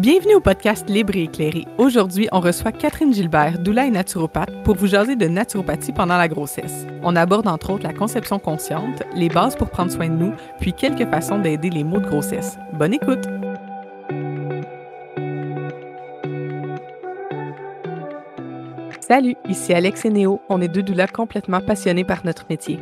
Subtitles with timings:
[0.00, 1.66] Bienvenue au podcast Libre et éclairé.
[1.76, 6.26] Aujourd'hui, on reçoit Catherine Gilbert, doula et naturopathe, pour vous jaser de naturopathie pendant la
[6.26, 6.86] grossesse.
[7.02, 10.72] On aborde entre autres la conception consciente, les bases pour prendre soin de nous, puis
[10.72, 12.56] quelques façons d'aider les maux de grossesse.
[12.72, 13.26] Bonne écoute!
[19.00, 20.40] Salut, ici Alex et Néo.
[20.48, 22.78] On est deux doulas complètement passionnés par notre métier.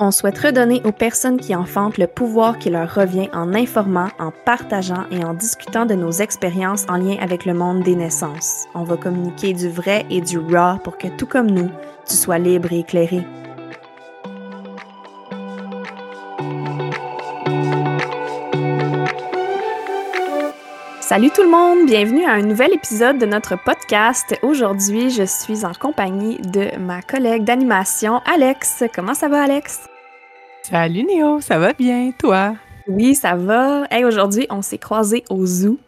[0.00, 4.30] On souhaite redonner aux personnes qui enfantent le pouvoir qui leur revient en informant, en
[4.30, 8.66] partageant et en discutant de nos expériences en lien avec le monde des naissances.
[8.76, 11.68] On va communiquer du vrai et du raw pour que tout comme nous,
[12.08, 13.26] tu sois libre et éclairé.
[21.00, 24.38] Salut tout le monde, bienvenue à un nouvel épisode de notre podcast.
[24.42, 28.84] Aujourd'hui, je suis en compagnie de ma collègue d'animation, Alex.
[28.94, 29.88] Comment ça va, Alex?
[30.70, 32.54] Salut Néo, ça va bien, toi?
[32.88, 33.86] Oui, ça va.
[33.90, 35.78] Hey, aujourd'hui, on s'est croisés au zoo.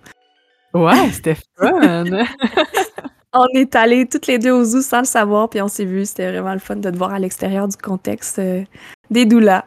[0.73, 2.05] Ouais, c'était fun!
[3.35, 6.07] on est allés toutes les deux au zoo sans le savoir, puis on s'est vu.
[6.07, 8.63] C'était vraiment le fun de te voir à l'extérieur du contexte euh,
[9.11, 9.67] des doulas.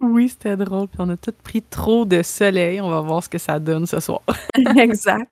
[0.00, 0.88] Oui, c'était drôle.
[0.88, 2.80] Puis on a tous pris trop de soleil.
[2.80, 4.22] On va voir ce que ça donne ce soir.
[4.76, 5.30] exact.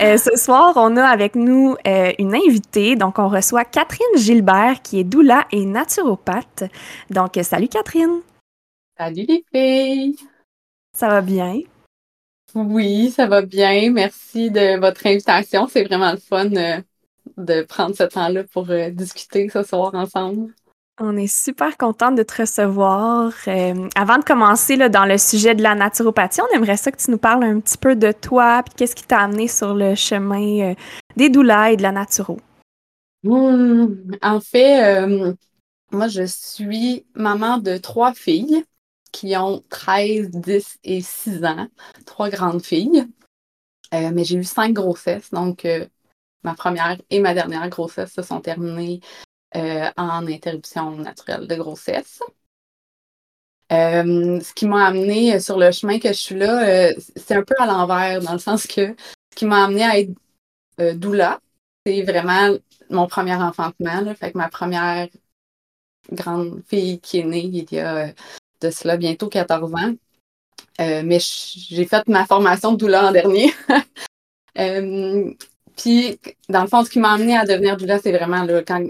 [0.00, 2.94] Euh, ce soir, on a avec nous euh, une invitée.
[2.94, 6.70] Donc, on reçoit Catherine Gilbert, qui est doula et naturopathe.
[7.10, 8.20] Donc, salut Catherine.
[8.96, 10.16] Salut les filles.
[10.92, 11.60] Ça va bien?
[12.54, 13.90] Oui, ça va bien.
[13.90, 15.66] Merci de votre invitation.
[15.66, 20.54] C'est vraiment le fun de prendre ce temps-là pour discuter ce soir ensemble.
[21.00, 23.32] On est super contente de te recevoir.
[23.48, 26.98] Euh, avant de commencer là, dans le sujet de la naturopathie, on aimerait ça que
[26.98, 29.96] tu nous parles un petit peu de toi, puis qu'est-ce qui t'a amené sur le
[29.96, 30.74] chemin euh,
[31.16, 32.38] des doulas et de la naturo.
[33.24, 33.86] Mmh,
[34.22, 35.32] en fait, euh,
[35.90, 38.64] moi, je suis maman de trois filles
[39.14, 41.68] qui ont 13, 10 et 6 ans,
[42.04, 43.06] trois grandes filles.
[43.92, 45.64] mais j'ai eu cinq grossesses, donc
[46.42, 49.00] ma première et ma dernière grossesse se sont terminées
[49.56, 52.20] euh, en interruption naturelle de grossesse.
[53.72, 57.44] Euh, ce qui m'a amené sur le chemin que je suis là, euh, c'est un
[57.44, 58.96] peu à l'envers, dans le sens que
[59.30, 60.12] ce qui m'a amené à être
[60.96, 61.40] doula,
[61.86, 62.56] c'est vraiment
[62.90, 64.12] mon premier enfantement.
[64.16, 65.08] fait que ma première
[66.10, 68.12] grande fille qui est née il y a
[68.64, 69.94] de cela bientôt 14 ans.
[70.78, 73.52] mais j'ai fait ma formation de doula en dernier.
[75.76, 78.84] puis, dans le fond, ce qui m'a amené à devenir doula, c'est vraiment quand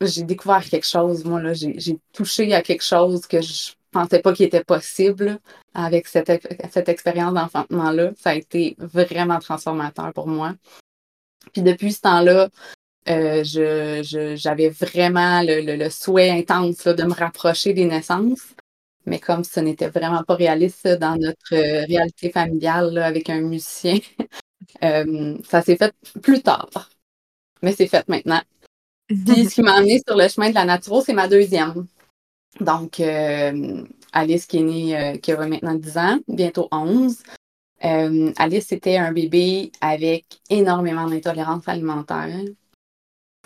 [0.00, 4.32] j'ai découvert quelque chose, moi, là, j'ai touché à quelque chose que je pensais pas
[4.32, 5.38] qu'il était possible
[5.74, 6.30] avec cette,
[6.70, 8.12] cette expérience d'enfantement-là.
[8.16, 10.54] Ça a été vraiment transformateur pour moi.
[11.52, 12.48] Puis depuis ce temps-là,
[13.08, 13.42] euh,
[14.36, 18.54] j'avais vraiment le, souhait intense de me rapprocher des naissances.
[19.06, 23.98] Mais comme ce n'était vraiment pas réaliste dans notre euh, réalité familiale avec un musicien,
[24.84, 26.90] euh, ça s'est fait plus tard.
[27.62, 28.42] Mais c'est fait maintenant.
[29.08, 31.86] Puis ce qui m'a amené sur le chemin de la nature, c'est ma deuxième.
[32.60, 37.22] Donc, euh, Alice qui est née, qui a maintenant 10 ans, bientôt 11.
[37.84, 42.28] Euh, Alice, c'était un bébé avec énormément d'intolérance alimentaire.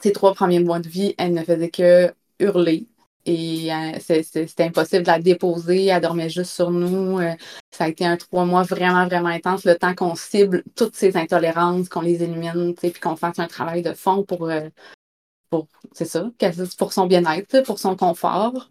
[0.03, 2.86] Ses trois premiers mois de vie, elle ne faisait que hurler.
[3.26, 3.70] Et
[4.00, 5.86] c'était impossible de la déposer.
[5.86, 7.20] Elle dormait juste sur nous.
[7.70, 9.64] ça a été un trois mois vraiment, vraiment intense.
[9.64, 13.82] Le temps qu'on cible toutes ces intolérances, qu'on les élimine, puis qu'on fasse un travail
[13.82, 14.50] de fond pour
[15.92, 16.30] c'est ça,
[16.78, 18.68] pour son bien-être, pour son confort.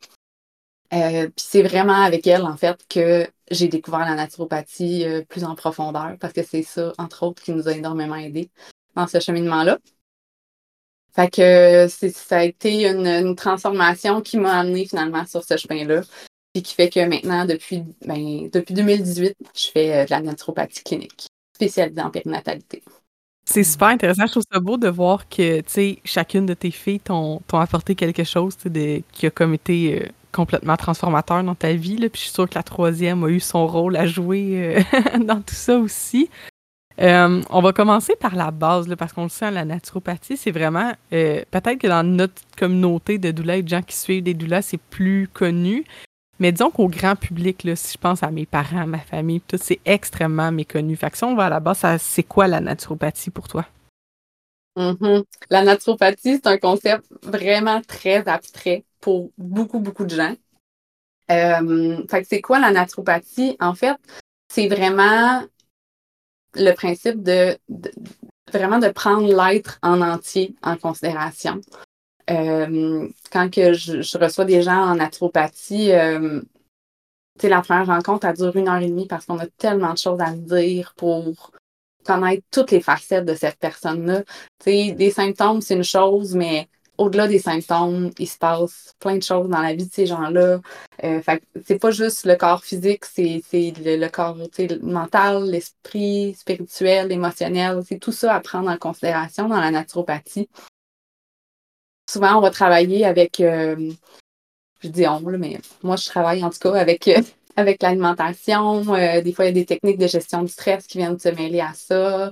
[0.93, 5.43] Euh, puis c'est vraiment avec elle, en fait, que j'ai découvert la naturopathie euh, plus
[5.43, 8.51] en profondeur, parce que c'est ça, entre autres, qui nous a énormément aidés
[8.95, 9.79] dans ce cheminement-là.
[11.15, 16.01] Fait que ça a été une, transformation qui m'a amené finalement sur ce chemin-là,
[16.53, 20.83] puis qui fait que maintenant, depuis, ben, depuis 2018, je fais euh, de la naturopathie
[20.83, 22.83] clinique, spécialisée en périnatalité.
[23.45, 24.25] C'est super intéressant.
[24.25, 27.93] Je trouve ça beau de voir que, tu sais, chacune de tes filles t'ont apporté
[27.93, 31.97] quelque chose qui a comme été euh, complètement transformateur dans ta vie.
[31.97, 32.09] Là.
[32.09, 35.41] Puis je suis sûre que la troisième a eu son rôle à jouer euh, dans
[35.41, 36.29] tout ça aussi.
[37.01, 40.93] Euh, on va commencer par la base, parce qu'on le sait, la naturopathie, c'est vraiment,
[41.09, 44.79] peut-être que dans notre communauté de doulas et de gens qui suivent des doulas, c'est
[44.79, 45.85] plus connu,
[46.39, 49.57] mais disons qu'au grand public, là, si je pense à mes parents, ma famille, tout,
[49.61, 50.95] c'est extrêmement méconnu.
[50.95, 53.65] Fait que si on va à la base, c'est quoi la naturopathie pour toi?
[54.77, 55.23] Mm-hmm.
[55.51, 60.35] La naturopathie, c'est un concept vraiment très abstrait pour beaucoup, beaucoup de gens.
[61.31, 63.55] Euh, fait que c'est quoi la naturopathie?
[63.59, 63.95] En fait,
[64.51, 65.43] c'est vraiment
[66.55, 67.57] le principe de,
[68.51, 71.59] vraiment de prendre l'être en entier en considération.
[72.29, 76.41] Euh, quand que je, reçois des gens en naturopathie, euh,
[77.41, 80.21] la première rencontre, a duré une heure et demie parce qu'on a tellement de choses
[80.21, 81.51] à dire pour
[82.05, 84.23] connaître toutes les facettes de cette personne-là.
[84.65, 89.49] Des symptômes, c'est une chose, mais au-delà des symptômes, il se passe plein de choses
[89.49, 90.59] dans la vie de ces gens-là.
[91.03, 91.21] Euh,
[91.65, 94.37] c'est pas juste le corps physique, c'est le, corps
[94.81, 97.81] mental, l'esprit, spirituel, émotionnel.
[97.87, 100.49] C'est tout ça à prendre en considération dans la naturopathie.
[102.09, 103.91] Souvent, on va travailler avec, euh,
[104.81, 107.21] je dis on, mais moi, je travaille en tout cas avec, euh,
[107.55, 108.93] avec l'alimentation.
[108.93, 111.29] Euh, des fois, il y a des techniques de gestion du stress qui viennent se
[111.29, 112.31] mêler à ça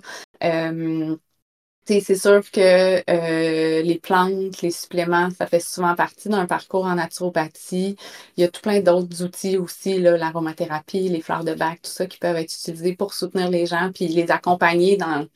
[2.00, 6.96] c'est sûr que euh, les plantes, les suppléments, ça fait souvent partie d'un parcours en
[6.96, 7.98] naturopathie.
[8.38, 12.06] Il y a tout plein d'autres outils aussi, l'aromathérapie, les fleurs de bac, tout ça
[12.06, 15.28] qui peuvent être utilisés pour soutenir les gens puis les accompagner dans,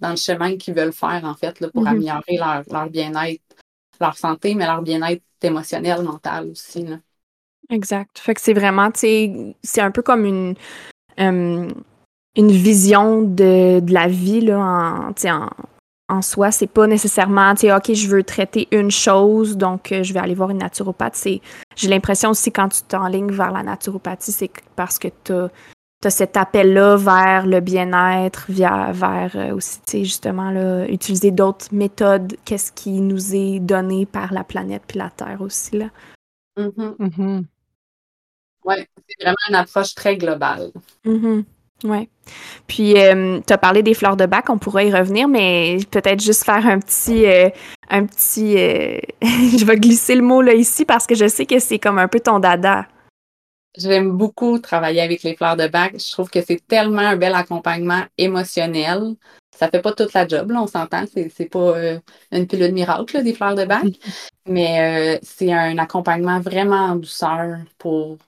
[0.00, 1.88] dans le chemin qu'ils veulent faire, en fait, là, pour mm-hmm.
[1.88, 3.42] améliorer leur, leur bien-être,
[4.00, 6.84] leur santé, mais leur bien-être émotionnel, mental aussi.
[6.84, 6.96] Là.
[7.68, 8.18] Exact.
[8.18, 10.54] Fait que c'est vraiment, tu sais, c'est un peu comme une.
[11.20, 11.68] Euh,
[12.36, 15.48] une vision de, de la vie là, en, en,
[16.08, 20.02] en soi, c'est pas nécessairement, tu sais, OK, je veux traiter une chose, donc euh,
[20.02, 21.16] je vais aller voir une naturopathe.
[21.16, 21.40] C'est,
[21.76, 26.36] j'ai l'impression aussi quand tu t'enlignes vers la naturopathie, c'est parce que tu as, cet
[26.36, 32.36] appel-là vers le bien-être, via, vers euh, aussi, tu sais, justement, là, utiliser d'autres méthodes,
[32.44, 35.90] qu'est-ce qui nous est donné par la planète puis la Terre aussi, là.
[36.56, 36.96] Mm-hmm.
[36.96, 37.44] Mm-hmm.
[38.64, 38.74] Oui,
[39.08, 40.70] c'est vraiment une approche très globale.
[41.04, 41.44] Mm-hmm.
[41.84, 42.08] Oui.
[42.66, 46.20] Puis, euh, tu as parlé des fleurs de bac, on pourrait y revenir, mais peut-être
[46.20, 47.26] juste faire un petit.
[47.26, 47.48] Euh,
[47.90, 51.58] un petit euh, je vais glisser le mot là ici parce que je sais que
[51.58, 52.86] c'est comme un peu ton dada.
[53.76, 55.94] J'aime beaucoup travailler avec les fleurs de bac.
[55.98, 59.14] Je trouve que c'est tellement un bel accompagnement émotionnel.
[59.56, 61.04] Ça fait pas toute la job, là, on s'entend.
[61.12, 61.74] C'est, c'est pas
[62.32, 63.86] une pilule miracle, des fleurs de bac.
[64.46, 68.18] mais c'est un accompagnement vraiment en douceur pour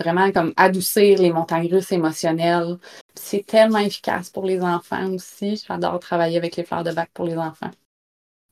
[0.00, 2.78] vraiment comme adoucir les montagnes russes émotionnelles.
[3.14, 5.62] C'est tellement efficace pour les enfants aussi.
[5.66, 7.70] J'adore travailler avec les fleurs de bac pour les enfants.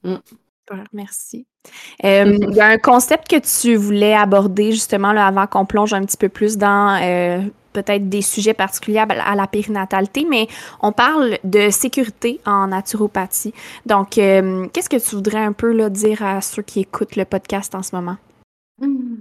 [0.02, 0.16] Mm.
[0.92, 1.46] Merci.
[2.04, 5.92] Euh, il y a un concept que tu voulais aborder justement là, avant qu'on plonge
[5.92, 7.40] un petit peu plus dans euh,
[7.72, 10.48] peut-être des sujets particuliers à la périnatalité, mais
[10.80, 13.54] on parle de sécurité en naturopathie.
[13.86, 17.24] Donc, euh, qu'est-ce que tu voudrais un peu là, dire à ceux qui écoutent le
[17.24, 18.16] podcast en ce moment?
[18.80, 19.16] Mm.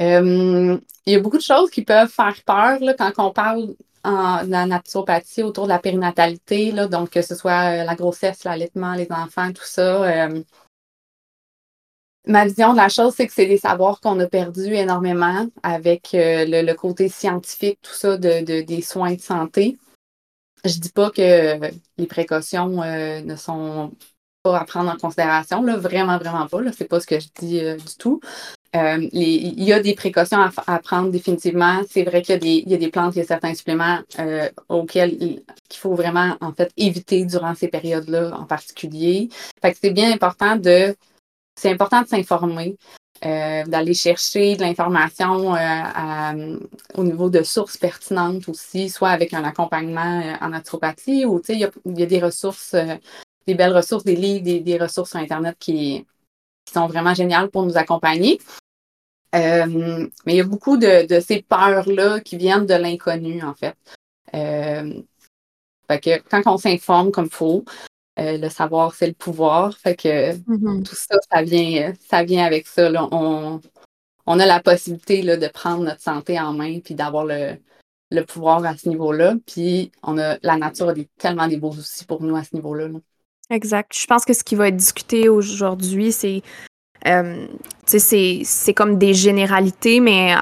[0.00, 3.74] Euh, il y a beaucoup de choses qui peuvent faire peur là, quand on parle
[4.04, 7.94] en, de la naturopathie autour de la périnatalité, là, donc que ce soit euh, la
[7.96, 10.04] grossesse, l'allaitement, les enfants, tout ça.
[10.04, 10.42] Euh,
[12.26, 16.10] ma vision de la chose, c'est que c'est des savoirs qu'on a perdus énormément avec
[16.12, 19.78] le, côté scientifique, tout ça, de, des soins de santé.
[20.64, 21.58] Je dis pas que
[21.96, 23.92] les précautions ne sont
[24.42, 26.58] pas à prendre en considération, là, vraiment, vraiment pas.
[26.70, 28.20] Ce n'est pas ce que je dis du tout.
[28.76, 31.80] Euh, il y a des précautions à, prendre définitivement.
[31.88, 35.42] C'est vrai qu'il y, a des plantes, il y a certains suppléments euh, auxquels il,
[35.72, 39.30] faut vraiment en fait éviter durant ces périodes-là en particulier.
[39.62, 40.94] Fait que c'est bien important de
[41.58, 42.76] c'est important de s'informer,
[43.24, 45.54] euh, d'aller chercher de l'information
[46.94, 51.64] au niveau de sources pertinentes aussi, soit avec un accompagnement en naturopathie ou il y
[51.64, 52.76] a, y a, des ressources,
[53.46, 56.06] des belles ressources, des livres, des, des ressources sur Internet qui
[56.72, 58.38] sont vraiment géniales pour nous accompagner.
[59.34, 63.76] Euh, mais il y a beaucoup de, ces peurs-là qui viennent de l'inconnu, en fait.
[64.34, 65.02] Euh,
[65.90, 67.64] fait que quand on s'informe comme il faut,
[68.18, 69.76] euh, le savoir, c'est le pouvoir.
[69.76, 70.82] Fait que mm-hmm.
[70.82, 72.90] tout ça, ça vient, ça vient avec ça.
[73.12, 73.60] On,
[74.26, 77.56] on, a la possibilité là, de prendre notre santé en main puis d'avoir le,
[78.10, 79.34] le, pouvoir à ce niveau-là.
[79.46, 82.88] Puis on a la nature a tellement des beaux outils pour nous à ce niveau-là.
[82.88, 82.98] là
[83.50, 83.96] Exact.
[83.98, 86.42] Je pense que ce qui va être discuté aujourd'hui, c'est
[87.06, 87.46] euh,
[87.86, 90.34] c'est comme des généralités, mais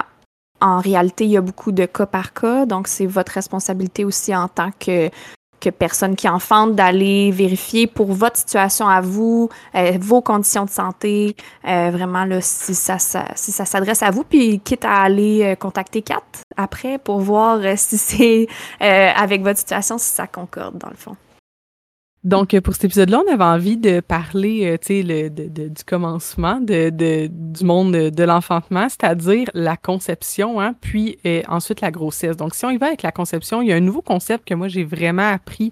[0.61, 2.67] en réalité, il y a beaucoup de cas par cas.
[2.67, 5.11] Donc, c'est votre responsabilité aussi en tant que,
[5.61, 10.71] que personne qui enfante d'aller vérifier pour votre situation à vous, euh, vos conditions de
[10.71, 11.37] santé,
[11.67, 16.03] euh, vraiment là, si ça, si ça s'adresse à vous, puis quitte à aller contacter
[16.03, 16.23] Kat
[16.57, 18.49] après pour voir si c'est
[18.81, 21.17] avec votre situation, si ça concorde dans le fond.
[22.27, 27.93] Donc, euh, pour cet épisode-là, on avait envie de parler, euh, du commencement du monde
[27.93, 32.37] de, l'enfantement, c'est-à-dire la conception, hein, puis euh, ensuite la grossesse.
[32.37, 34.55] Donc, si on y va avec la conception, il y a un nouveau concept que
[34.55, 35.71] moi, j'ai vraiment appris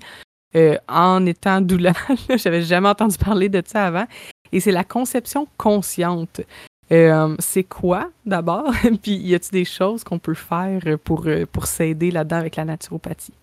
[0.87, 1.95] en étant doula.
[2.37, 4.05] J'avais jamais entendu parler de ça avant.
[4.53, 6.41] Et c'est la conception consciente.
[6.89, 8.71] c'est quoi d'abord?
[9.03, 13.35] puis, y a-t-il des choses qu'on peut faire pour s'aider là-dedans avec la naturopathie?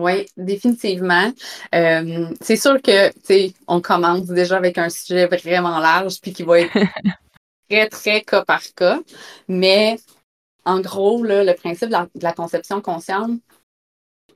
[0.00, 1.30] Oui, définitivement.
[1.74, 6.42] Euh, c'est sûr que, tu on commence déjà avec un sujet vraiment large puis qui
[6.42, 6.72] va être
[7.68, 8.98] très, très cas par cas.
[9.46, 9.98] Mais
[10.64, 13.42] en gros, le principe de la, conception consciente,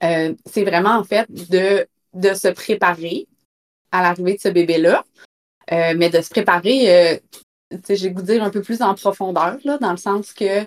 [0.02, 3.26] euh, c'est vraiment en fait de, de se préparer
[3.90, 5.02] à l'arrivée de ce bébé-là,
[5.72, 7.22] euh, mais de se préparer,
[7.88, 10.66] j'ai goût de dire un peu plus en profondeur, là, dans le sens que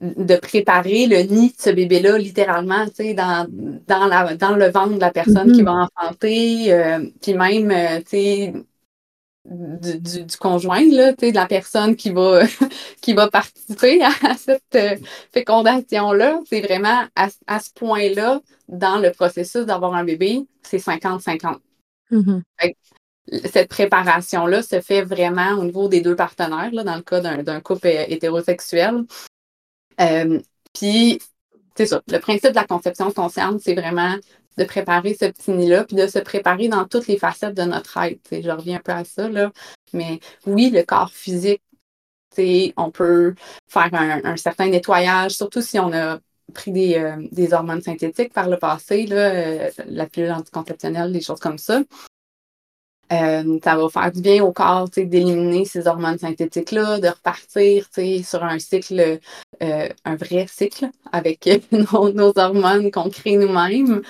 [0.00, 3.46] de préparer le nid de ce bébé-là, littéralement, dans,
[3.86, 5.64] dans, la, dans le ventre de la personne qui mm-hmm.
[5.64, 8.52] va enfanter, puis même, tu sais,
[9.44, 12.42] du, du, conjoint, là, de la personne qui va,
[13.00, 14.96] qui va participer à, cette euh,
[15.32, 16.40] fécondation-là.
[16.48, 21.58] C'est vraiment à, à ce point-là, dans le processus d'avoir un bébé, c'est 50-50.
[22.10, 22.42] Mm-hmm.
[23.44, 27.60] Cette préparation-là se fait vraiment au niveau des deux partenaires, là, dans le cas d'un
[27.60, 29.04] couple hétérosexuel.
[30.02, 30.40] Euh,
[30.74, 31.20] puis,
[31.76, 34.16] c'est ça, le principe de la conception consciente, c'est vraiment
[34.58, 37.96] de préparer ce petit nid-là, puis de se préparer dans toutes les facettes de notre
[37.98, 38.20] être.
[38.30, 39.50] Je reviens un peu à ça, là.
[39.92, 41.62] Mais oui, le corps physique,
[42.76, 43.34] on peut
[43.68, 46.18] faire un, certain nettoyage, surtout si on a
[46.54, 51.40] pris des, euh, hormones synthétiques par le passé, là, euh, la pilule anticonceptionnelle, des choses
[51.40, 51.82] comme ça.
[53.12, 57.86] Euh, ça va faire du bien au corps d'éliminer ces hormones synthétiques-là, de repartir
[58.24, 59.20] sur un cycle,
[59.60, 61.48] un vrai cycle avec
[61.92, 64.02] nos hormones qu'on crée nous-mêmes.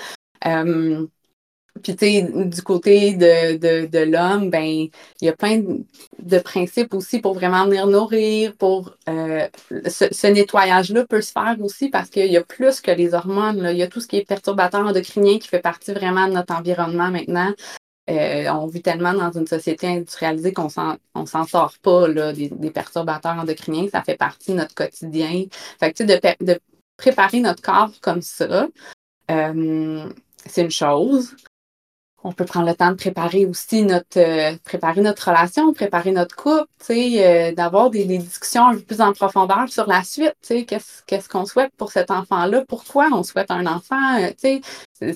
[0.47, 1.07] Euh,
[1.83, 4.91] puis, tu sais, du côté de, de, de l'homme, ben, il
[5.23, 5.63] y a plein
[6.19, 9.49] de, principes aussi pour vraiment venir nourrir, pour euh,
[9.87, 13.67] ce, nettoyage-là peut se faire aussi parce qu'il y a plus que les hormones.
[13.71, 16.55] Il y a tout ce qui est perturbateur endocrinien qui fait partie vraiment de notre
[16.55, 17.53] environnement maintenant.
[18.13, 22.71] Euh, on vit tellement dans une société industrialisée qu'on ne s'en sort pas là, des,
[22.71, 23.89] perturbateurs endocriniens.
[23.91, 25.45] Ça fait partie de notre quotidien.
[25.81, 26.61] Fait que, de, de
[26.97, 28.69] préparer notre corps comme ça,
[29.31, 30.09] euh,
[30.47, 31.35] c'est une chose.
[32.25, 36.37] On peut prendre le temps de préparer aussi notre euh, préparer notre relation, préparer notre
[36.37, 41.29] couple, euh, d'avoir des, discussions un peu plus en profondeur sur la suite, qu'est-ce qu'est-ce
[41.29, 45.13] qu'on souhaite pour cet enfant-là, pourquoi on souhaite un enfant, euh,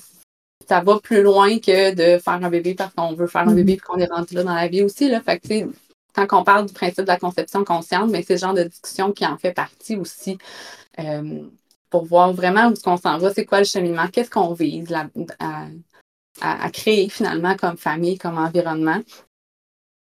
[0.68, 3.74] ça va plus loin que de faire un bébé parce qu'on veut faire un bébé
[3.74, 5.08] et qu'on est rendu là dans la vie aussi.
[5.08, 5.20] Là.
[5.20, 5.70] Fait que,
[6.14, 9.12] quand on parle du principe de la conception consciente, mais c'est le genre de discussion
[9.12, 10.38] qui en fait partie aussi
[11.90, 14.94] pour voir vraiment où est-ce qu'on s'en va, c'est quoi le cheminement, qu'est-ce qu'on vise
[16.40, 19.00] à, créer finalement comme famille, comme environnement.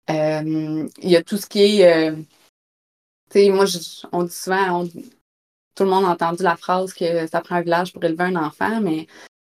[0.08, 2.16] Euh, il y a tout ce qui est, euh,
[3.30, 3.66] tu sais, moi,
[4.12, 4.86] on dit souvent,
[5.74, 8.36] tout le monde a entendu la phrase que ça prend un village pour élever un
[8.36, 9.06] enfant, mais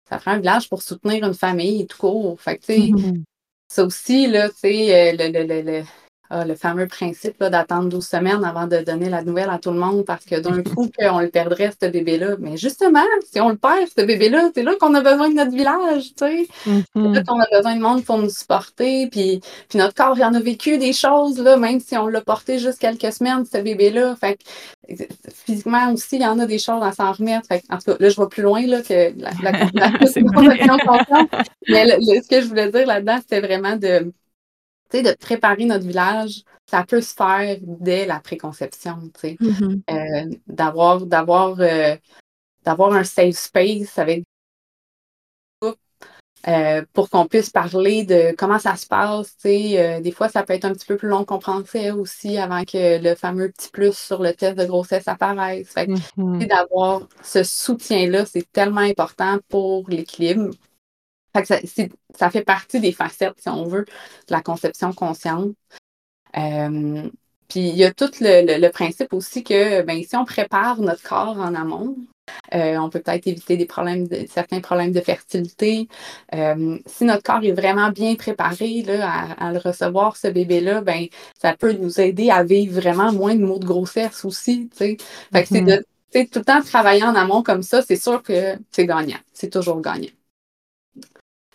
[0.09, 2.41] ça prend un village pour soutenir une famille tout court.
[2.41, 3.23] Fait que, tu sais, mm-hmm.
[3.67, 5.83] ça aussi, là, tu sais, euh, le, le
[6.29, 9.79] ah, le fameux principe d'attendre 12 semaines avant de donner la nouvelle à tout le
[9.79, 12.35] monde parce que d'un coup, on le perdrait, ce bébé-là.
[12.39, 15.51] Mais justement, si on le perd, ce bébé-là, c'est là qu'on a besoin de notre
[15.51, 16.47] village, tu sais.
[16.63, 17.25] C'est là mm-hmm.
[17.25, 19.07] qu'on a besoin de monde pour nous supporter.
[19.07, 22.21] Puis, puis notre corps, il en a vécu des choses, là, même si on l'a
[22.21, 24.15] porté juste quelques semaines, ce bébé-là.
[24.15, 24.37] Fait
[25.45, 27.47] physiquement aussi, il y en a des choses à s'en remettre.
[27.47, 29.91] Fait en tout cas, là, je vais plus loin là, que la, la, la,
[31.69, 34.11] Mais ce que je voulais dire là-dedans, c'était vraiment de
[34.93, 39.81] de préparer notre village, ça peut se faire dès la préconception, mm-hmm.
[39.89, 41.95] euh, d'avoir, d'avoir, euh,
[42.63, 44.23] d'avoir un safe space avec
[46.47, 49.35] euh, pour qu'on puisse parler de comment ça se passe.
[49.43, 53.01] des fois, ça peut être un petit peu plus long qu'on pensait aussi avant que
[53.01, 55.73] le fameux petit plus sur le test de grossesse apparaisse.
[55.75, 56.47] Mm-hmm.
[56.47, 60.51] d'avoir ce soutien-là, c'est tellement important pour l'équilibre
[61.45, 65.53] ça, fait partie des facettes, si on veut, de la conception consciente.
[66.37, 67.09] Euh,
[67.47, 71.37] puis il y a tout le, principe aussi que ben, si on prépare notre corps
[71.37, 71.95] en amont,
[72.53, 75.87] euh, on peut peut-être éviter des problèmes certains problèmes de fertilité.
[76.35, 81.07] Euh, si notre corps est vraiment bien préparé là, à, le recevoir, ce bébé-là, ben,
[81.41, 84.69] ça peut nous aider à vivre vraiment moins de maux de grossesse aussi.
[84.73, 85.65] Fait que c'est mm-hmm.
[85.65, 85.85] de
[86.25, 89.19] tout le temps travailler en amont comme ça, c'est sûr que c'est gagnant.
[89.33, 90.09] C'est toujours gagnant.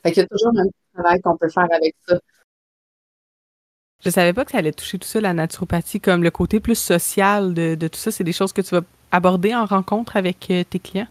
[0.03, 2.19] Fait qu'il y a toujours un petit travail qu'on peut faire avec ça.
[4.05, 6.79] Je savais pas que ça allait toucher tout ça, la naturopathie, comme le côté plus
[6.79, 8.11] social de, tout ça.
[8.11, 8.83] C'est des choses que tu vas
[9.13, 11.07] aborder en rencontre avec euh, tes clients?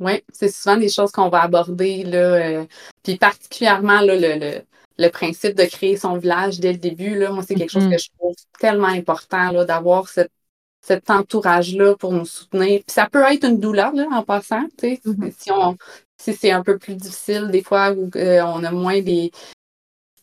[0.00, 2.04] Oui, c'est souvent des choses qu'on va aborder.
[2.04, 2.64] Là, euh,
[3.02, 4.62] puis particulièrement là, le,
[4.96, 7.18] le, principe de créer son village dès le début.
[7.18, 7.96] Là, moi, c'est quelque chose mm-hmm.
[7.96, 12.80] que je trouve tellement important d'avoir cet entourage-là pour nous soutenir.
[12.80, 14.64] Puis ça peut être une douleur là, en passant.
[14.80, 15.32] Mm-hmm.
[15.38, 15.76] Si on
[16.22, 19.32] si c'est un peu plus difficile, des fois où euh, on a moins des,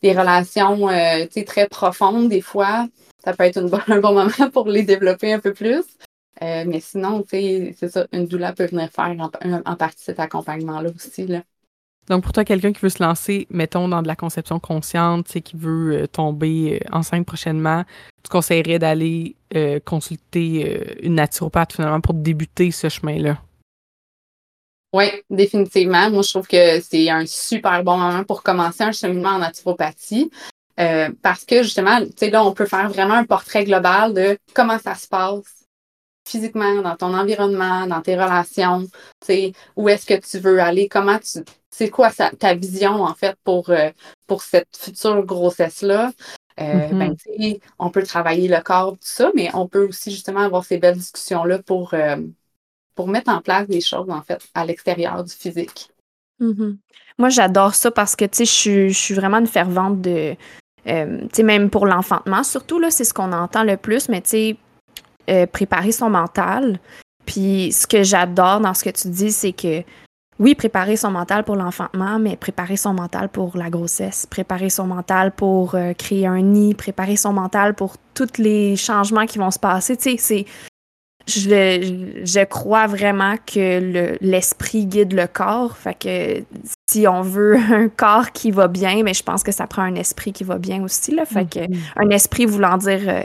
[0.02, 2.88] des relations euh, très profondes, des fois,
[3.22, 5.84] ça peut être un bon moment pour les développer un peu plus.
[6.42, 11.26] Euh, mais sinon, c'est ça, une douleur peut venir faire en, partie cet accompagnement-là aussi.
[11.26, 11.42] Là.
[12.08, 15.54] Donc, pour toi, quelqu'un qui veut se lancer, mettons, dans de la conception consciente, qui
[15.54, 17.84] veut tomber enceinte prochainement,
[18.22, 19.36] tu conseillerais d'aller
[19.84, 23.36] consulter une naturopathe finalement pour débuter ce chemin-là?
[24.92, 26.10] Oui, définitivement.
[26.10, 30.30] Moi, je trouve que c'est un super bon moment pour commencer un cheminement en naturopathie.
[30.80, 34.38] Euh, parce que justement, tu sais, là, on peut faire vraiment un portrait global de
[34.54, 35.60] comment ça se passe
[36.26, 38.90] physiquement, dans ton environnement, dans tes relations, tu
[39.26, 41.40] sais, où est-ce que tu veux aller, comment tu.
[41.70, 43.90] C'est quoi ta vision, en fait, pour, euh,
[44.26, 46.12] pour cette future grossesse-là?
[46.60, 47.60] Euh, ben, mm-hmm.
[47.78, 50.98] on peut travailler le corps, tout ça, mais on peut aussi justement avoir ces belles
[50.98, 51.94] discussions-là pour,
[53.00, 55.90] pour mettre en place des choses, en fait, à l'extérieur du physique.
[56.38, 56.76] Mm-hmm.
[57.18, 60.36] Moi, j'adore ça parce que, tu sais, je suis vraiment une fervente de,
[60.86, 64.20] euh, tu sais, même pour l'enfantement, surtout, là, c'est ce qu'on entend le plus, mais
[64.20, 64.56] tu sais,
[65.30, 66.78] euh, préparer son mental.
[67.24, 69.82] Puis ce que j'adore dans ce que tu dis, c'est que
[70.38, 74.86] oui, préparer son mental pour l'enfantement, mais préparer son mental pour la grossesse, préparer son
[74.86, 79.50] mental pour euh, créer un nid, préparer son mental pour tous les changements qui vont
[79.50, 79.96] se passer.
[79.96, 80.44] Tu sais,
[81.30, 85.76] je, je, crois vraiment que l'esprit guide le corps.
[85.76, 86.44] Fait que
[86.90, 89.94] si on veut un corps qui va bien, mais je pense que ça prend un
[89.94, 91.14] esprit qui va bien aussi.
[91.14, 91.24] Là.
[91.24, 91.92] Fait que mm-hmm.
[91.96, 93.22] un esprit voulant dire euh,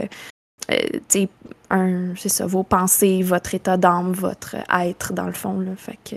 [0.70, 1.26] euh,
[1.70, 5.60] un, c'est ça, vos pensées, votre état d'âme, votre être dans le fond.
[5.60, 5.74] Là.
[5.76, 6.16] Fait que.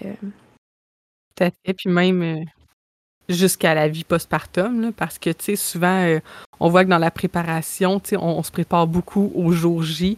[1.35, 1.73] Tout à fait.
[1.73, 2.43] Puis même euh,
[3.27, 6.19] jusqu'à la vie postpartum, parce que tu sais, souvent
[6.59, 9.81] on voit que dans la préparation, tu sais, on, on, se prépare beaucoup au jour
[9.81, 10.17] J,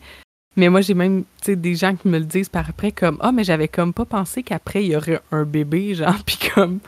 [0.58, 3.43] mais moi, j'ai même des gens qui me le disent par après, comme Ah, mais
[3.43, 6.79] j'avais comme pas pensé qu'après, il y aurait un bébé, genre, puis comme.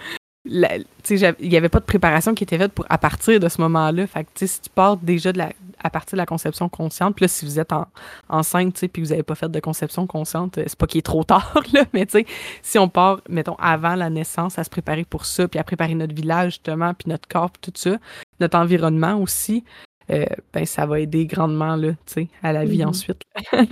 [0.46, 0.86] il
[1.42, 4.06] n'y avait pas de préparation qui était faite pour, à partir de ce moment-là.
[4.08, 7.24] Fait que, si tu pars déjà de la, à partir de la conception consciente, puis
[7.24, 7.88] là, si vous êtes en,
[8.28, 11.64] enceinte, puis vous n'avez pas fait de conception consciente, c'est pas qu'il est trop tard,
[11.72, 12.26] là, mais tu sais,
[12.62, 15.96] si on part, mettons, avant la naissance, à se préparer pour ça, puis à préparer
[15.96, 17.98] notre village, justement, puis notre corps, puis tout ça,
[18.42, 19.64] notre environnement aussi,
[20.10, 21.92] euh, ben, ça va aider grandement là,
[22.42, 22.88] à la vie mm-hmm.
[22.88, 23.22] ensuite.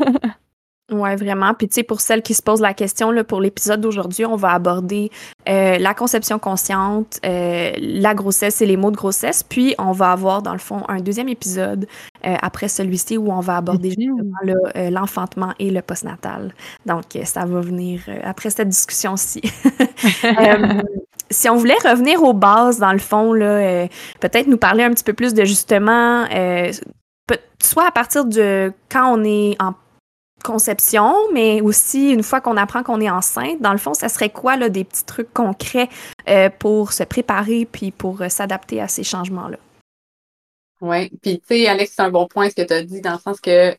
[0.93, 1.53] Oui, vraiment.
[1.53, 4.35] Puis, tu sais, pour celles qui se posent la question, là, pour l'épisode d'aujourd'hui, on
[4.35, 5.09] va aborder
[5.47, 9.41] euh, la conception consciente, euh, la grossesse et les mots de grossesse.
[9.41, 11.87] Puis, on va avoir, dans le fond, un deuxième épisode
[12.23, 14.35] après celui-ci où on va aborder justement
[14.75, 16.53] l'enfantement et le postnatal.
[16.85, 19.41] Donc, ça va venir après cette discussion-ci.
[21.31, 23.87] si on voulait revenir aux bases, dans le fond, là, euh,
[24.19, 26.71] peut-être nous parler un petit peu plus de justement, euh,
[27.61, 29.73] soit à partir de quand on est en
[30.43, 34.29] conception, mais aussi une fois qu'on apprend qu'on est enceinte, dans le fond, ça serait
[34.29, 35.89] quoi là, des petits trucs concrets
[36.27, 39.57] euh, pour se préparer puis pour s'adapter à ces changements-là?
[40.81, 43.13] Oui, puis tu sais, Alex, c'est un bon point ce que tu as dit, dans
[43.13, 43.75] le sens que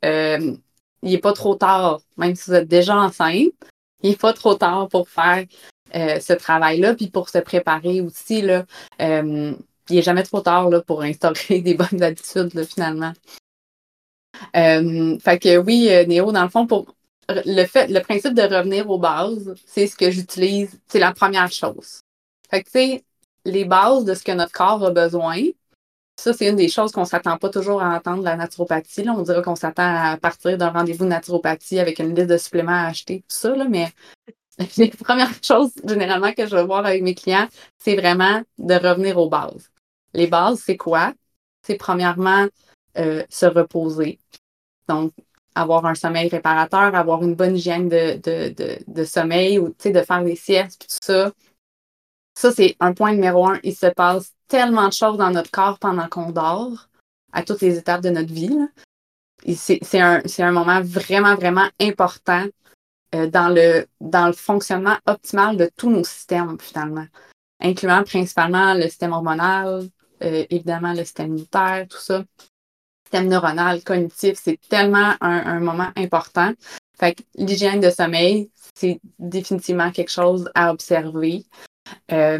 [1.02, 3.52] il n'est pas trop tard, même si vous êtes déjà enceinte,
[4.02, 5.44] il n'est pas trop tard pour faire
[5.94, 8.64] euh, ce travail-là, puis pour se préparer aussi, là,
[9.00, 9.54] euh,
[9.90, 13.12] il n'est jamais trop tard là, pour instaurer des bonnes habitudes, finalement.
[14.56, 16.94] Euh, fait que oui, Néo, dans le fond, pour
[17.28, 21.50] le fait, le principe de revenir aux bases, c'est ce que j'utilise, c'est la première
[21.50, 22.00] chose.
[22.50, 23.04] Fait que, tu sais,
[23.44, 25.38] les bases de ce que notre corps a besoin,
[26.18, 29.02] ça, c'est une des choses qu'on ne s'attend pas toujours à entendre de la naturopathie.
[29.02, 29.14] Là.
[29.16, 32.72] On dirait qu'on s'attend à partir d'un rendez-vous de naturopathie avec une liste de suppléments
[32.72, 33.90] à acheter, tout ça, là, mais
[34.76, 39.18] les premières choses généralement que je vais voir avec mes clients, c'est vraiment de revenir
[39.18, 39.70] aux bases.
[40.14, 41.12] Les bases, c'est quoi?
[41.66, 42.46] C'est premièrement
[42.98, 44.18] euh, se reposer.
[44.88, 45.12] Donc,
[45.54, 50.24] avoir un sommeil réparateur, avoir une bonne hygiène de, de, de, sommeil ou de faire
[50.24, 51.32] des siestes, tout ça.
[52.34, 53.58] Ça, c'est un point numéro un.
[53.62, 56.88] Il se passe tellement de choses dans notre corps pendant qu'on dort,
[57.32, 58.56] à toutes les étapes de notre vie.
[59.54, 62.46] C'est un, un moment vraiment, vraiment important
[63.14, 67.06] euh, dans, le, dans le fonctionnement optimal de tous nos systèmes, finalement,
[67.60, 69.88] incluant principalement le système hormonal,
[70.22, 72.24] euh, évidemment le système immunitaire, tout ça.
[73.04, 76.52] Système neuronal, cognitif, c'est tellement un, moment important.
[76.98, 81.44] Fait que l'hygiène de sommeil, c'est définitivement quelque chose à observer.
[82.10, 82.38] Euh,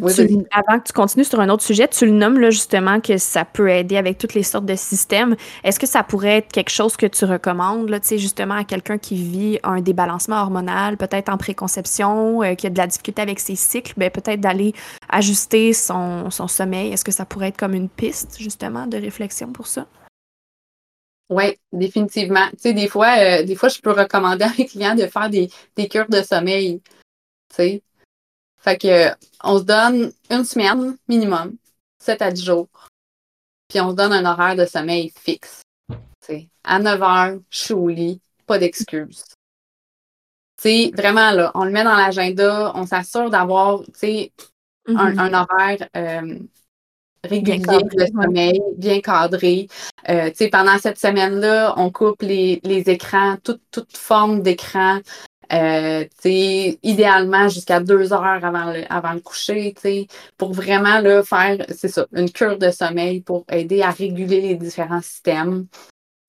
[0.00, 3.44] avant que tu continues sur un autre sujet, tu le nommes là, justement que ça
[3.44, 5.36] peut aider avec toutes les sortes de systèmes.
[5.64, 9.16] Est-ce que ça pourrait être quelque chose que tu recommandes, là, justement, à quelqu'un qui
[9.16, 13.56] vit un débalancement hormonal, peut-être en préconception, euh, qui a de la difficulté avec ses
[13.56, 14.72] cycles, ben, peut-être d'aller
[15.10, 16.92] ajuster son, son sommeil?
[16.92, 19.86] Est-ce que ça pourrait être comme une piste, justement, de réflexion pour ça?
[21.28, 22.48] Oui, définitivement.
[22.52, 25.28] Tu sais, des fois, euh, des fois, je peux recommander à mes clients de faire
[25.28, 26.80] des, des cures de sommeil.
[27.50, 27.82] Tu sais,
[28.62, 29.10] fait que
[29.42, 31.56] on se donne une semaine minimum,
[31.98, 32.68] 7 à 10 jours.
[33.68, 35.62] Puis on se donne un horaire de sommeil fixe.
[36.20, 36.48] T'sais.
[36.62, 39.24] À 9 heures, je suis au lit, pas d'excuses.
[40.60, 45.18] C'est vraiment là, on le met dans l'agenda, on s'assure d'avoir un, mm-hmm.
[45.18, 46.38] un, horaire euh,
[47.24, 49.66] régulier de sommeil, bien cadré.
[50.08, 55.00] Euh, pendant cette semaine-là, on coupe les, les écrans, toute, toute forme d'écran.
[55.52, 56.06] Euh,
[56.82, 59.74] idéalement jusqu'à deux heures avant le, avant le coucher,
[60.38, 64.54] pour vraiment là, faire, c'est ça, une cure de sommeil pour aider à réguler les
[64.54, 65.66] différents systèmes.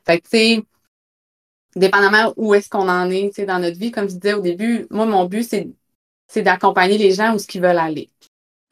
[0.05, 0.63] Fait que, tu sais,
[1.75, 5.05] dépendamment où est-ce qu'on en est dans notre vie, comme je disais au début, moi,
[5.05, 5.49] mon but,
[6.27, 8.09] c'est d'accompagner les gens où ce qu'ils veulent aller.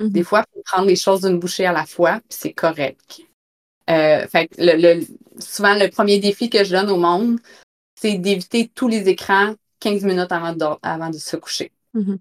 [0.01, 0.09] Mm-hmm.
[0.09, 3.21] Des fois, il faut prendre les choses d'une bouchée à la fois, puis c'est correct.
[3.89, 5.05] Euh, fait le,
[5.39, 7.39] souvent, le premier défi que je donne au monde,
[7.95, 11.71] c'est d'éviter tous les écrans 15 minutes avant de, avant de se coucher.
[11.95, 12.17] Mm-hmm.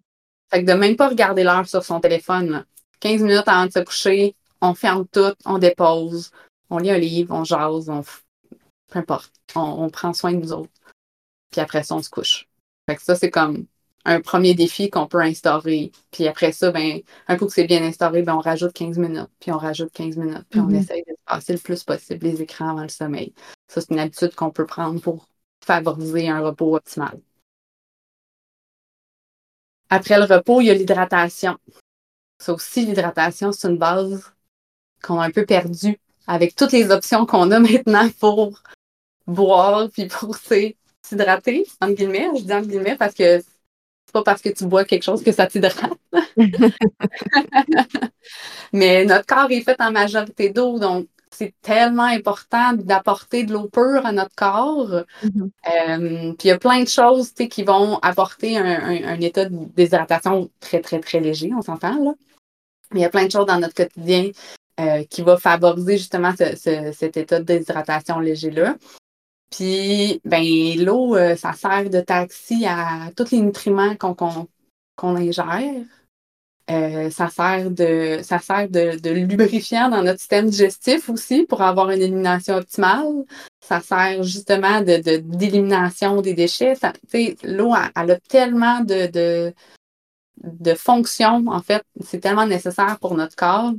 [0.51, 2.64] Fait que de même pas regarder l'heure sur son téléphone.
[2.99, 6.33] 15 minutes avant de se coucher, on ferme tout, on dépose,
[6.68, 8.03] on lit un livre, on jase, on
[8.90, 9.33] peu importe.
[9.55, 10.70] On, prend soin de nous autres.
[11.51, 12.49] Puis après ça, on se couche.
[12.88, 13.66] Fait que ça, c'est comme
[14.05, 15.92] un premier défi qu'on peut instaurer.
[16.11, 19.31] Puis après ça, ben, un coup que c'est bien instauré, ben, on rajoute 15 minutes,
[19.38, 20.81] puis on rajoute 15 minutes, puis on mm-hmm.
[20.81, 23.33] essaye de passer le plus possible les écrans avant le sommeil.
[23.68, 25.29] Ça, c'est une habitude qu'on peut prendre pour
[25.64, 27.20] favoriser un repos optimal.
[29.90, 31.59] Après le repos, il y a l'hydratation.
[32.38, 34.33] Ça aussi, l'hydratation, c'est une base
[35.03, 38.62] qu'on a un peu perdue avec toutes les options qu'on a maintenant pour
[39.26, 40.37] boire puis pour
[41.03, 42.29] s'hydrater, entre guillemets.
[42.37, 45.33] Je dis entre guillemets parce que c'est pas parce que tu bois quelque chose que
[45.33, 45.92] ça t'hydrate.
[48.72, 53.69] Mais notre corps est fait en majorité d'eau, donc c'est tellement important d'apporter de l'eau
[53.69, 55.05] pure à notre corps.
[55.25, 55.51] Mm-hmm.
[55.73, 60.51] Euh, puis il y a plein de choses qui vont apporter un, état de déshydratation
[60.61, 62.14] très, très, très léger, on s'entend là.
[62.93, 64.31] Mais il y a plein de choses dans notre quotidien
[64.81, 68.77] euh, qui va favoriser justement cet état de déshydratation léger-là.
[69.51, 70.45] Puis, ben,
[70.77, 75.85] l'eau, euh, ça sert de taxi à tous les nutriments qu'on ingère.
[76.70, 81.90] Euh, ça sert de, ça sert de, lubrifiant dans notre système digestif aussi pour avoir
[81.90, 83.25] une élimination optimale.
[83.61, 86.75] Ça sert justement d'élimination de, des déchets.
[87.44, 89.55] L'eau, elle, a tellement de, de,
[90.42, 91.85] de fonctions, en fait.
[92.05, 93.73] C'est tellement nécessaire pour notre corps.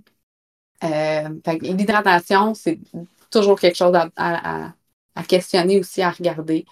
[0.84, 1.30] Euh,
[1.62, 2.80] L'hydratation, c'est
[3.30, 4.74] toujours quelque chose à
[5.15, 6.65] à questionner aussi, à regarder.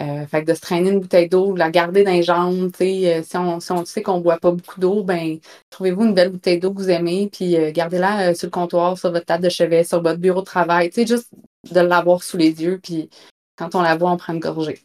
[0.00, 3.22] Euh, fait que de se traîner une bouteille d'eau, la garder dans les jambes, euh,
[3.22, 5.38] si, on, si on sait qu'on ne boit pas beaucoup d'eau, ben
[5.70, 9.12] trouvez-vous une belle bouteille d'eau que vous aimez, puis euh, gardez-la sur le comptoir, sur
[9.12, 11.28] votre table de chevet, sur votre bureau de travail, juste
[11.70, 13.08] de l'avoir sous les yeux, puis
[13.56, 14.80] quand on la voit, on prend une gorgée.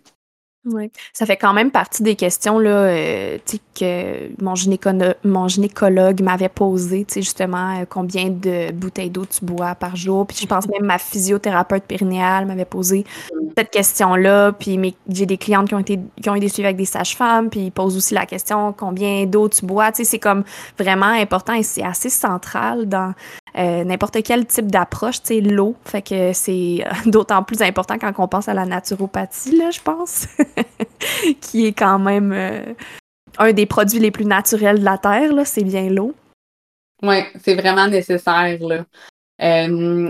[0.71, 3.37] Oui, ça fait quand même partie des questions là, euh,
[3.79, 4.53] que mon,
[5.23, 10.27] mon gynécologue m'avait posé, justement, euh, combien de bouteilles d'eau tu bois par jour.
[10.27, 13.05] Puis je pense même ma physiothérapeute périnéale m'avait posé
[13.57, 14.51] cette question-là.
[14.51, 17.61] Puis j'ai des clientes qui ont été qui ont été suivies avec des sages-femmes, puis
[17.61, 19.89] ils posent aussi la question combien d'eau tu bois?
[19.93, 20.43] C'est comme
[20.77, 23.13] vraiment important et c'est assez central dans
[23.57, 25.75] euh, n'importe quel type d'approche, l'eau.
[25.85, 30.27] Fait que c'est euh, d'autant plus important quand on pense à la naturopathie, je pense,
[31.41, 32.73] qui est quand même euh,
[33.37, 36.13] un des produits les plus naturels de la Terre, c'est bien l'eau.
[37.01, 38.83] Oui, c'est vraiment nécessaire, là.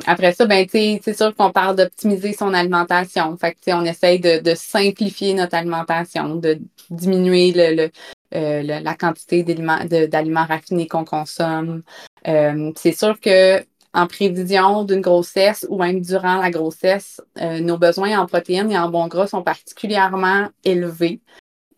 [0.07, 3.37] après ça, ben, c'est sûr qu'on parle d'optimiser son alimentation.
[3.37, 7.91] Fait que, on essaye de, simplifier notre alimentation, de diminuer le,
[8.31, 11.83] la quantité d'aliments raffinés qu'on consomme,
[12.27, 13.63] euh, c'est sûr que
[13.93, 18.77] en prévision d'une grossesse ou même durant la grossesse, euh, nos besoins en protéines et
[18.77, 21.21] en bons gras sont particulièrement élevés.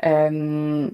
[0.06, 0.90] Euh,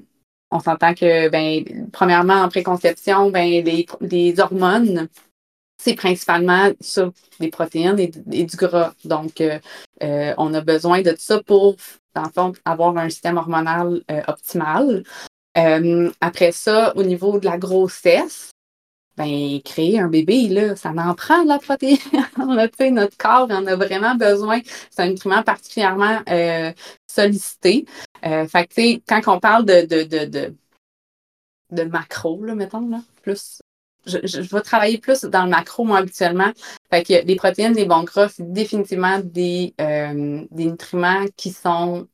[0.52, 3.64] on s'entend que, ben, premièrement, en préconception, ben,
[4.00, 5.08] les, hormones,
[5.78, 8.94] c'est principalement ça, des protéines et, du gras.
[9.04, 9.44] Donc,
[10.02, 11.76] on a besoin de ça pour,
[12.14, 15.04] dans fond, avoir un système hormonal optimal.
[16.22, 18.52] Après ça, au niveau de la grossesse,
[19.18, 21.98] ben, créer un bébé, là, ça en prend de la protéine.
[22.94, 24.62] notre corps en a vraiment besoin.
[24.92, 26.72] C'est un nutriment particulièrement euh,
[27.08, 27.86] sollicité.
[28.26, 30.56] Euh, fait que, quand on parle de, de, de,
[31.72, 33.60] de, macro, là, mettons, là, plus.
[34.06, 36.52] Je, je, vais travailler plus dans le macro, moi, habituellement.
[36.92, 42.08] Fait que les protéines, les bons gras, c'est définitivement des, euh, des nutriments qui sont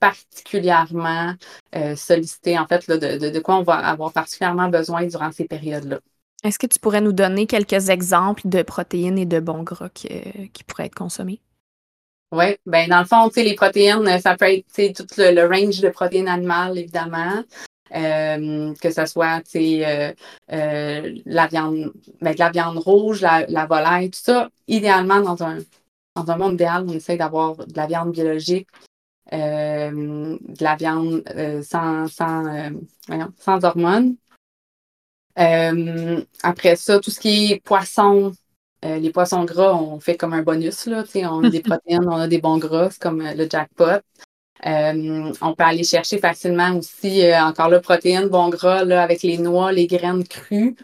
[0.00, 1.34] particulièrement
[1.76, 5.30] euh, sollicités, en fait, là, de, de, de quoi on va avoir particulièrement besoin durant
[5.30, 6.00] ces périodes-là.
[6.42, 10.08] Est-ce que tu pourrais nous donner quelques exemples de protéines et de bons gras qui,
[10.66, 11.40] pourraient être consommés?
[12.32, 15.80] Oui, ben dans le fond, tu sais, les protéines, ça peut être tout le, range
[15.80, 17.42] de protéines animales, évidemment.
[17.92, 20.12] Euh, que ce soit euh,
[20.52, 24.48] euh, la viande, ben, la viande rouge, la, volaille, tout ça.
[24.68, 25.58] Idéalement, dans un,
[26.14, 28.68] dans un monde idéal, on essaie d'avoir de la viande biologique,
[29.32, 31.22] de la viande
[31.62, 32.70] sans, sans,
[33.38, 34.16] sans hormones.
[35.38, 38.32] Euh, après ça, tout ce qui est poisson,
[38.84, 40.86] euh, les poissons gras, on fait comme un bonus.
[40.86, 44.00] Là, on a des protéines, on a des bons gras, c'est comme euh, le jackpot.
[44.64, 49.72] on peut aller chercher facilement aussi, encore là, protéines, bon gras, là, avec les noix,
[49.72, 50.76] les graines crues.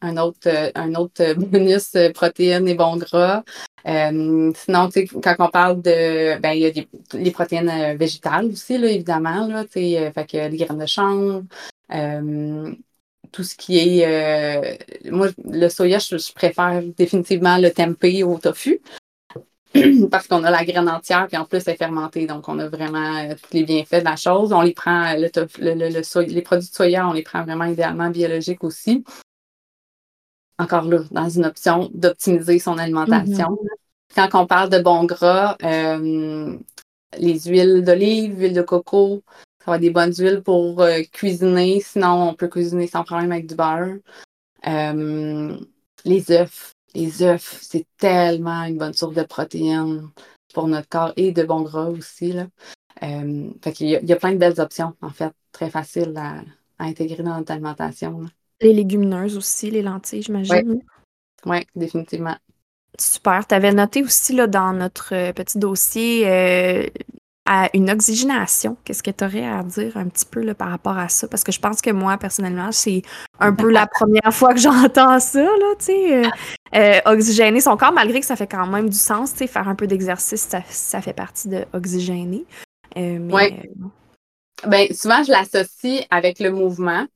[0.00, 3.42] Un autre, un autre bonus protéines et bon gras.
[3.84, 4.88] sinon,
[5.22, 6.38] quand on parle de.
[6.40, 9.46] Ben, il y a les protéines végétales aussi, là, évidemment.
[9.46, 11.42] Là, fait que les graines de chanvre,
[13.32, 14.06] tout ce qui est.
[14.06, 14.76] Euh,
[15.10, 18.80] moi, le soya, je, préfère définitivement le tempeh au tofu.
[20.10, 22.26] Parce qu'on a la graine entière, puis en plus, elle est fermentée.
[22.26, 24.52] Donc, on a vraiment euh, tous les bienfaits de la chose.
[24.52, 29.04] On les prend, le, les produits de soya, on les prend vraiment idéalement biologiques aussi.
[30.58, 33.50] Encore là, dans une option d'optimiser son alimentation.
[33.50, 33.86] Mm-hmm.
[34.14, 36.56] Quand on parle de bon gras, euh,
[37.18, 39.22] les huiles d'olive, huile de coco,
[39.60, 41.80] avoir des bonnes huiles pour euh, cuisiner.
[41.80, 43.96] Sinon, on peut cuisiner sans problème avec du beurre.
[44.66, 45.58] Euh,
[46.04, 46.72] les œufs.
[46.94, 50.08] Les œufs, c'est tellement une bonne source de protéines
[50.54, 52.32] pour notre corps et de bons gras aussi.
[52.32, 52.46] Là.
[52.98, 56.40] Fait il, y a, plein de belles options, en fait, très faciles à,
[56.78, 58.24] intégrer dans notre alimentation.
[58.60, 60.80] Les légumineuses aussi, les lentilles, j'imagine.
[61.44, 62.36] Oui, définitivement.
[62.98, 63.46] Super.
[63.46, 66.24] Tu avais noté aussi là, dans notre petit dossier
[67.46, 68.76] à une oxygénation.
[68.84, 71.28] Qu'est-ce que tu aurais à dire un petit peu là, par rapport à ça?
[71.28, 73.02] Parce que je pense que moi, personnellement, c'est
[73.38, 76.24] un peu la première fois que j'entends ça, là, tu sais.
[76.24, 76.28] Euh,
[76.74, 79.68] euh, oxygéner son corps, malgré que ça fait quand même du sens, tu sais, faire
[79.68, 82.44] un peu d'exercice, ça, fait partie de oxygéner.
[82.96, 83.54] Euh, oui.
[84.66, 87.06] Ben, souvent, je l'associe avec le mouvement.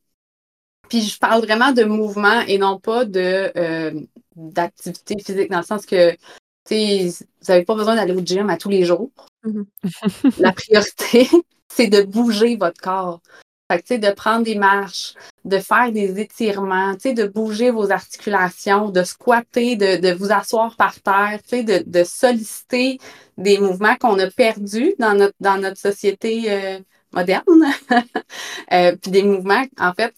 [0.90, 3.50] Puis je parle vraiment de mouvement et non pas de
[4.37, 6.16] d'activité physique, dans le sens que
[6.70, 7.12] vous
[7.48, 9.11] n'avez pas besoin d'aller au gym à tous les jours.
[9.44, 9.66] Mhm.
[10.38, 11.29] La priorité,
[11.68, 13.20] c'est de bouger votre corps.
[13.87, 19.76] Fait de prendre des marches, de faire des étirements, de bouger vos articulations, de squatter,
[19.76, 22.98] de, vous asseoir par terre, de, de solliciter
[23.38, 26.81] des mouvements qu'on a perdus dans notre, dans notre société euh,
[27.12, 27.44] moderne.
[28.72, 30.14] euh, puis des mouvements, en fait,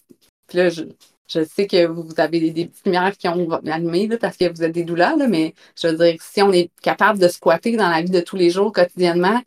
[0.53, 0.83] là, je,
[1.27, 4.71] je sais que vous avez des, petites lumières qui ont allumé parce que vous êtes
[4.71, 8.11] des douleurs, mais je veux dire, si on est capable de squatter dans la vie
[8.11, 9.41] de tous les jours, quotidiennement,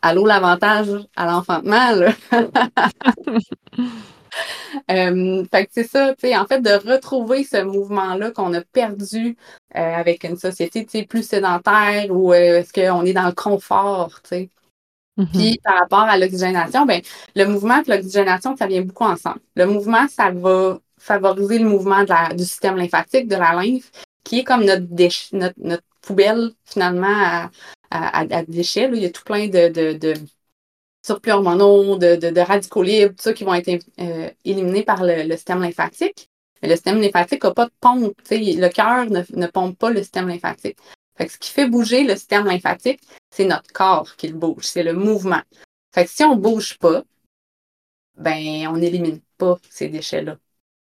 [0.00, 1.90] allô l'avantage à l'enfantement.
[4.90, 8.62] euh, fait que c'est ça, tu sais, en fait, de retrouver ce mouvement-là qu'on a
[8.62, 9.36] perdu
[9.76, 14.28] euh, avec une société plus sédentaire ou euh, est-ce qu'on est dans le confort, tu
[14.28, 14.50] sais.
[15.18, 15.32] Mm-hmm.
[15.32, 17.02] Puis par rapport à l'oxygénation, ben,
[17.36, 19.40] le mouvement et l'oxygénation, ça vient beaucoup ensemble.
[19.56, 23.90] Le mouvement, ça va favoriser le mouvement du système lymphatique, de la lymphe,
[24.24, 24.86] qui est comme notre,
[25.58, 27.48] notre, poubelle finalement
[27.90, 28.90] à, déchets.
[28.92, 30.14] Il y a tout plein de, de,
[31.04, 35.60] surplus hormonaux, de, radicaux libres, tout ça qui vont être euh, éliminés par le, système
[35.60, 36.28] lymphatique.
[36.60, 38.14] Mais le système lymphatique n'a pas de pompe.
[38.30, 40.76] Le cœur ne, pompe pas le système lymphatique.
[41.18, 44.92] Ce qui fait bouger le système lymphatique, c'est notre corps qui le bouge, c'est le
[44.92, 45.42] mouvement.
[45.94, 47.02] Fait que si on ne bouge pas,
[48.16, 50.36] ben on n'élimine pas ces déchets-là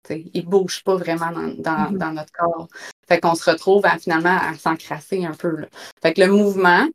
[0.09, 2.13] il ne bouge pas vraiment dans, mm-hmm.
[2.13, 2.67] notre corps.
[3.07, 5.55] Fait qu'on se retrouve à, finalement à s'encrasser un peu.
[5.55, 5.67] Là.
[6.01, 6.87] Fait que le mouvement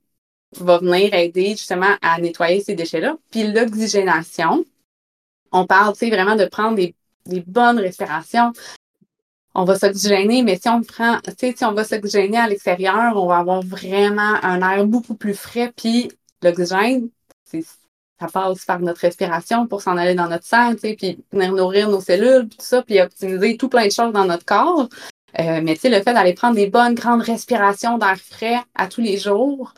[0.58, 3.16] va venir aider justement à nettoyer ces déchets-là.
[3.30, 4.64] Puis l'oxygénation,
[5.52, 6.94] on parle vraiment de prendre des,
[7.46, 8.52] bonnes respirations.
[9.60, 13.36] On va s'oxygéner, mais si on prend, si on va s'oxygéner à l'extérieur, on va
[13.36, 15.70] avoir vraiment un air beaucoup plus frais.
[15.76, 16.10] Puis
[16.42, 17.10] l'oxygène,
[17.44, 22.00] ça passe par notre respiration pour s'en aller dans notre sang, puis venir nourrir nos
[22.00, 24.88] cellules, puis tout ça, puis optimiser tout plein de choses dans notre corps.
[25.38, 28.86] Euh, mais tu sais, le fait d'aller prendre des bonnes grandes respirations d'air frais à
[28.86, 29.74] tous les jours,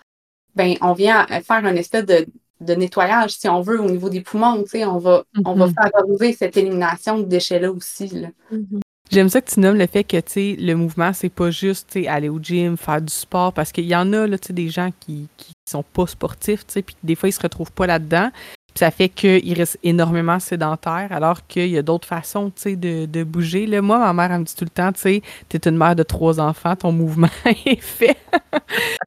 [0.54, 2.24] ben on vient faire un espèce de,
[2.60, 4.62] nettoyage, si on veut, au niveau des poumons.
[4.62, 5.92] Tu sais, on va, on va mm-hmm.
[5.92, 8.06] favoriser cette élimination de déchets-là aussi.
[8.06, 8.28] Là.
[8.52, 8.80] Mm-hmm.
[9.12, 12.30] J'aime ça que tu nommes le fait que tu le mouvement, c'est pas juste aller
[12.30, 15.52] au gym, faire du sport, parce qu'il y en a là, des gens qui, qui
[15.68, 18.30] sont pas sportifs, puis des fois ils se retrouvent pas là-dedans.
[18.74, 23.66] ça fait qu'ils restent énormément sédentaires, alors qu'il y a d'autres façons de, de bouger.
[23.66, 25.20] Là, moi, ma mère, elle me dit tout le temps, tu
[25.50, 27.28] t'es une mère de trois enfants, ton mouvement
[27.66, 28.16] est fait.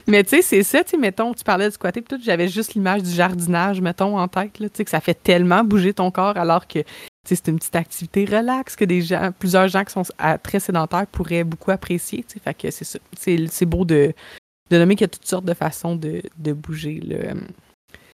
[0.05, 2.75] Mais tu sais, c'est ça, tu mettons, tu parlais de squatter, puis tout, j'avais juste
[2.75, 6.37] l'image du jardinage, mettons, en tête, tu sais, que ça fait tellement bouger ton corps,
[6.37, 6.83] alors que
[7.25, 10.03] c'est une petite activité relaxe que des gens, plusieurs gens qui sont
[10.43, 12.25] très sédentaires pourraient beaucoup apprécier.
[12.43, 12.99] Fait que c'est.
[13.17, 14.13] C'est beau de,
[14.69, 17.01] de nommer qu'il y a toutes sortes de façons de, de bouger.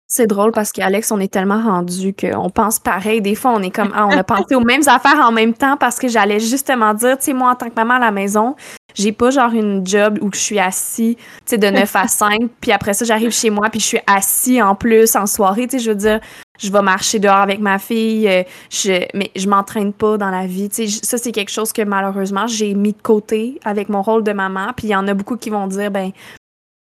[0.06, 3.20] C'est drôle parce qu'Alex, on est tellement rendu qu'on pense pareil.
[3.20, 5.76] Des fois, on est comme, ah, on a pensé aux mêmes affaires en même temps
[5.76, 8.56] parce que j'allais justement dire, tu sais, moi, en tant que maman à la maison,
[8.98, 12.48] j'ai pas genre une job où je suis assis, tu sais, de 9 à 5,
[12.60, 15.78] puis après ça, j'arrive chez moi, puis je suis assis en plus en soirée, tu
[15.78, 16.20] sais, je veux dire,
[16.58, 20.46] je vais marcher dehors avec ma fille, euh, je, mais je m'entraîne pas dans la
[20.46, 20.68] vie.
[20.68, 24.24] Tu sais, ça, c'est quelque chose que malheureusement, j'ai mis de côté avec mon rôle
[24.24, 24.72] de maman.
[24.76, 26.10] Puis il y en a beaucoup qui vont dire, ben,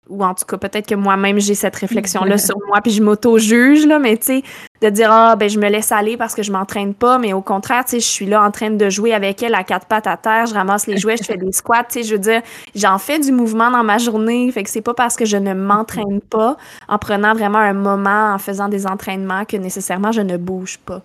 [0.08, 3.86] ou en tout cas, peut-être que moi-même, j'ai cette réflexion-là sur moi, puis je m'auto-juge,
[3.86, 4.42] là, mais tu sais,
[4.82, 7.42] de dire, ah, ben, je me laisse aller parce que je m'entraîne pas, mais au
[7.42, 10.06] contraire, tu sais, je suis là en train de jouer avec elle à quatre pattes
[10.06, 12.42] à terre, je ramasse les jouets, je fais des squats, tu sais, je veux dire,
[12.74, 15.54] j'en fais du mouvement dans ma journée, fait que c'est pas parce que je ne
[15.54, 16.56] m'entraîne pas
[16.88, 21.02] en prenant vraiment un moment, en faisant des entraînements, que nécessairement je ne bouge pas.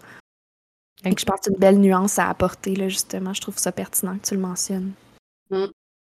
[1.03, 3.33] Et que je pense que c'est une belle nuance à apporter, là, justement.
[3.33, 4.91] Je trouve ça pertinent que tu le mentionnes.
[5.49, 5.65] Mmh.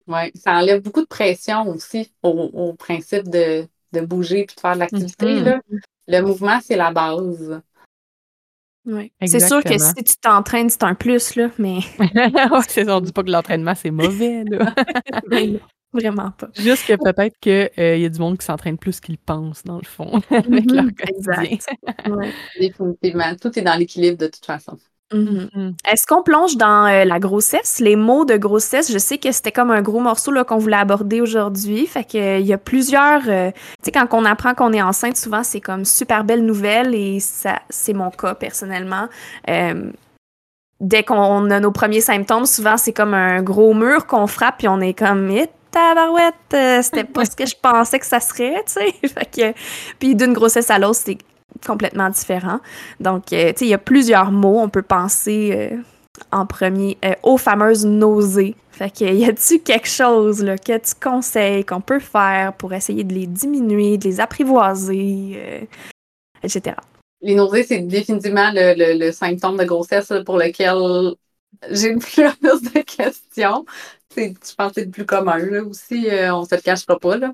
[0.06, 3.66] Oui, ça enlève beaucoup de pression aussi au, principe de,
[4.02, 5.26] bouger et de faire de l'activité.
[5.26, 5.60] Mm-hmm.
[6.08, 7.62] Le mouvement, c'est la base.
[8.86, 9.12] Oui.
[9.24, 11.78] C'est sûr que si tu t'entraînes, c'est un plus, là, mais.
[12.68, 14.74] c'est on dit pas que l'entraînement, c'est mauvais, là.
[15.94, 16.48] Vraiment pas.
[16.54, 19.76] Juste que peut-être qu'il euh, y a du monde qui s'entraîne plus qu'ils pensent, dans
[19.76, 20.94] le fond, avec leur mm-hmm.
[20.94, 21.42] quotidien.
[21.42, 21.70] Exact.
[22.58, 23.36] Définitivement.
[23.40, 24.76] Tout est dans l'équilibre de toute façon.
[25.12, 25.50] Mm-hmm.
[25.50, 25.74] Mm-hmm.
[25.90, 28.90] Est-ce qu'on plonge dans euh, la grossesse, les mots de grossesse?
[28.90, 31.86] Je sais que c'était comme un gros morceau qu'on voulait aborder aujourd'hui.
[31.86, 33.22] Fait que euh, il y a plusieurs.
[33.28, 36.94] Euh, tu sais, quand on apprend qu'on est enceinte, souvent c'est comme super belle nouvelle
[36.94, 39.08] et ça, c'est mon cas personnellement.
[40.80, 44.68] dès qu'on a nos premiers symptômes, souvent c'est comme un gros mur qu'on frappe et
[44.68, 48.72] on est comme eh, tabarouette, c'était pas ce que je pensais que ça serait, tu
[48.72, 49.54] sais.
[49.98, 51.18] puis d'une grossesse à l'autre, c'est
[51.66, 52.60] complètement différent.
[53.00, 54.60] Donc, euh, tu sais, il y a plusieurs mots.
[54.60, 55.76] On peut penser euh,
[56.32, 58.54] en premier euh, aux fameuses nausées.
[58.70, 63.04] Fait que, y a-tu quelque chose là, que tu conseilles qu'on peut faire pour essayer
[63.04, 65.68] de les diminuer, de les apprivoiser,
[66.42, 66.76] etc.?
[67.20, 71.14] Les nausées, c'est définitivement le, symptôme de grossesse pour lequel
[71.70, 73.64] j'ai plus de questions.
[74.16, 77.16] je pense que c'est le plus commun là, aussi, on se le cachera pas.
[77.16, 77.32] Là.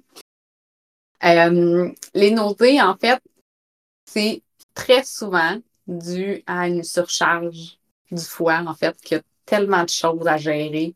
[2.13, 3.19] les nausées, en fait,
[4.13, 4.43] c'est
[4.75, 7.79] très souvent dû à une surcharge
[8.11, 10.95] du foie, en fait, qu'il y a tellement de choses à gérer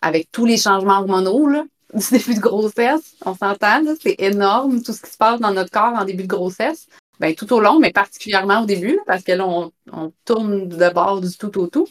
[0.00, 3.14] avec tous les changements hormonaux là, du début de grossesse.
[3.24, 6.28] On s'entend, c'est énorme tout ce qui se passe dans notre corps en début de
[6.28, 6.88] grossesse.
[7.20, 11.20] Ben, tout au long, mais particulièrement au début, parce que là, on, tourne de bord
[11.20, 11.86] du tout au tout.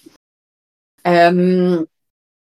[1.07, 1.85] Euh,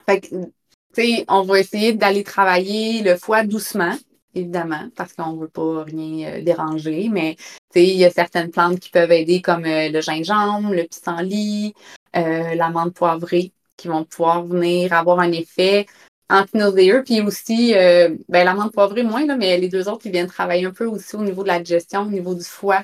[0.06, 3.96] fait que, on va essayer d'aller travailler le foie doucement,
[4.36, 7.36] évidemment, parce qu'on ne veut pas rien euh, déranger, mais
[7.76, 11.74] il y a certaines plantes qui peuvent aider comme euh, le gingembre, le pissenlit,
[12.16, 15.88] euh, l'amande poivrée qui vont pouvoir venir avoir un effet
[16.30, 17.04] antinauséeux.
[17.04, 20.72] Puis aussi, ben, l'amande poivrée moins, là, mais les deux autres, qui viennent travailler un
[20.72, 22.84] peu aussi au niveau de la digestion, au niveau du foie,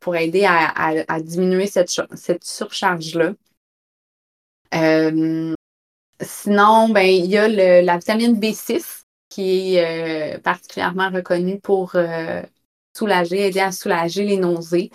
[0.00, 3.34] pour aider à, diminuer cette, cette surcharge-là.
[6.20, 7.48] sinon, ben, il y a
[7.82, 9.03] la vitamine B6
[9.34, 11.96] qui est particulièrement reconnue pour
[12.96, 14.90] soulager, aider à soulager les nausées.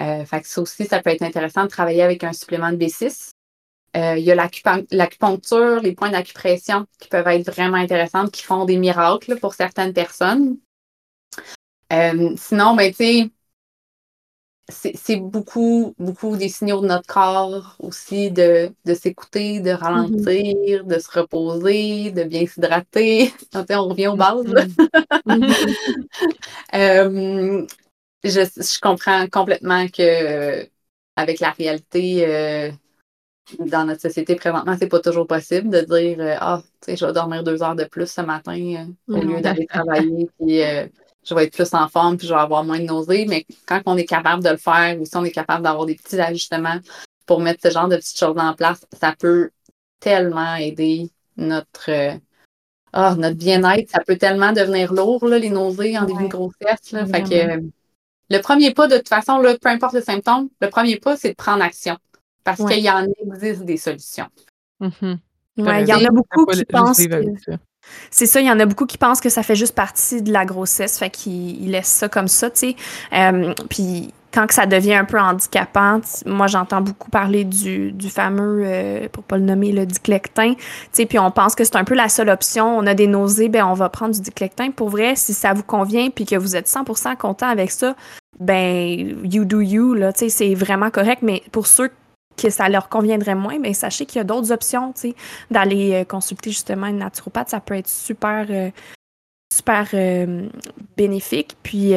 [0.00, 2.76] Euh, fait que ça aussi, ça peut être intéressant de travailler avec un supplément de
[2.76, 3.30] B6.
[3.96, 4.34] Euh, il y a
[4.90, 9.92] l'acupuncture, les points d'acupression qui peuvent être vraiment intéressants, qui font des miracles pour certaines
[9.92, 10.58] personnes.
[11.92, 13.30] Euh, sinon, ben, tu sais,
[14.68, 20.86] c'est beaucoup, beaucoup des signaux de notre corps aussi de, s'écouter, de ralentir, mm-hmm.
[20.86, 23.32] de se reposer, de bien s'hydrater.
[23.54, 24.46] on revient aux bases.
[25.26, 25.76] Mm-hmm.
[26.74, 27.66] Euh,
[28.24, 30.68] je, comprends complètement que
[31.14, 32.70] avec la réalité euh,
[33.60, 37.06] dans notre société présentement, c'est pas toujours possible de dire euh, Ah, tu sais, je
[37.06, 40.62] vais dormir deux heures de plus ce matin au lieu d'aller travailler, puis
[41.24, 43.26] je vais être plus en forme, puis je vais avoir moins de nausées.
[43.26, 45.94] Mais quand on est capable de le faire, ou si on est capable d'avoir des
[45.94, 46.78] petits ajustements
[47.26, 49.50] pour mettre ce genre de petites choses en place, ça peut
[50.00, 52.18] tellement aider notre
[52.96, 56.92] ah, notre bien-être, ça peut tellement devenir lourd, là, les nausées en début de grossesse.
[56.92, 57.04] Là.
[57.04, 57.60] Fait que,
[58.30, 61.30] le premier pas, de toute façon, là, peu importe le symptôme, le premier pas, c'est
[61.30, 61.96] de prendre action.
[62.44, 64.28] Parce qu'il y en existe des solutions.
[64.80, 65.18] Mm-hmm.
[65.56, 67.00] il y en a beaucoup qui pensent.
[68.10, 70.32] C'est ça, il y en a beaucoup qui pensent que ça fait juste partie de
[70.32, 72.76] la grossesse, fait qu'ils laissent ça comme ça, tu sais.
[73.12, 79.08] Euh, puis quand ça devient un peu handicapant, moi j'entends beaucoup parler du, fameux, euh,
[79.12, 80.54] pour pas le nommer, le diclectin.
[80.92, 82.76] Puis on pense que c'est un peu la seule option.
[82.76, 84.72] On a des nausées, ben on va prendre du diclectin.
[84.72, 87.94] Pour vrai, si ça vous convient puis que vous êtes 100% content avec ça,
[88.40, 90.10] ben you do you là.
[90.16, 91.22] C'est vraiment correct.
[91.22, 91.90] Mais pour ceux
[92.36, 94.92] que ça leur conviendrait moins, mais sachez qu'il y a d'autres options.
[95.50, 98.70] D'aller euh, consulter justement une naturopathe, ça peut être super, euh,
[99.52, 99.88] super
[100.96, 101.56] bénéfique.
[101.62, 101.94] Puis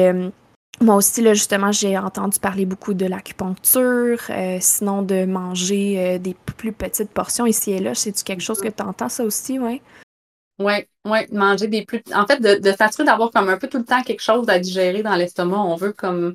[0.80, 6.18] moi aussi, là, justement, j'ai entendu parler beaucoup de l'acupuncture, euh, sinon de manger euh,
[6.18, 7.94] des plus petites portions ici et là.
[7.94, 9.82] C'est-tu quelque chose que tu entends, ça aussi, oui?
[10.60, 12.02] Oui, oui, manger des plus.
[12.14, 14.58] En fait, de, de s'assurer d'avoir comme un peu tout le temps quelque chose à
[14.58, 15.58] digérer dans l'estomac.
[15.58, 16.34] On veut comme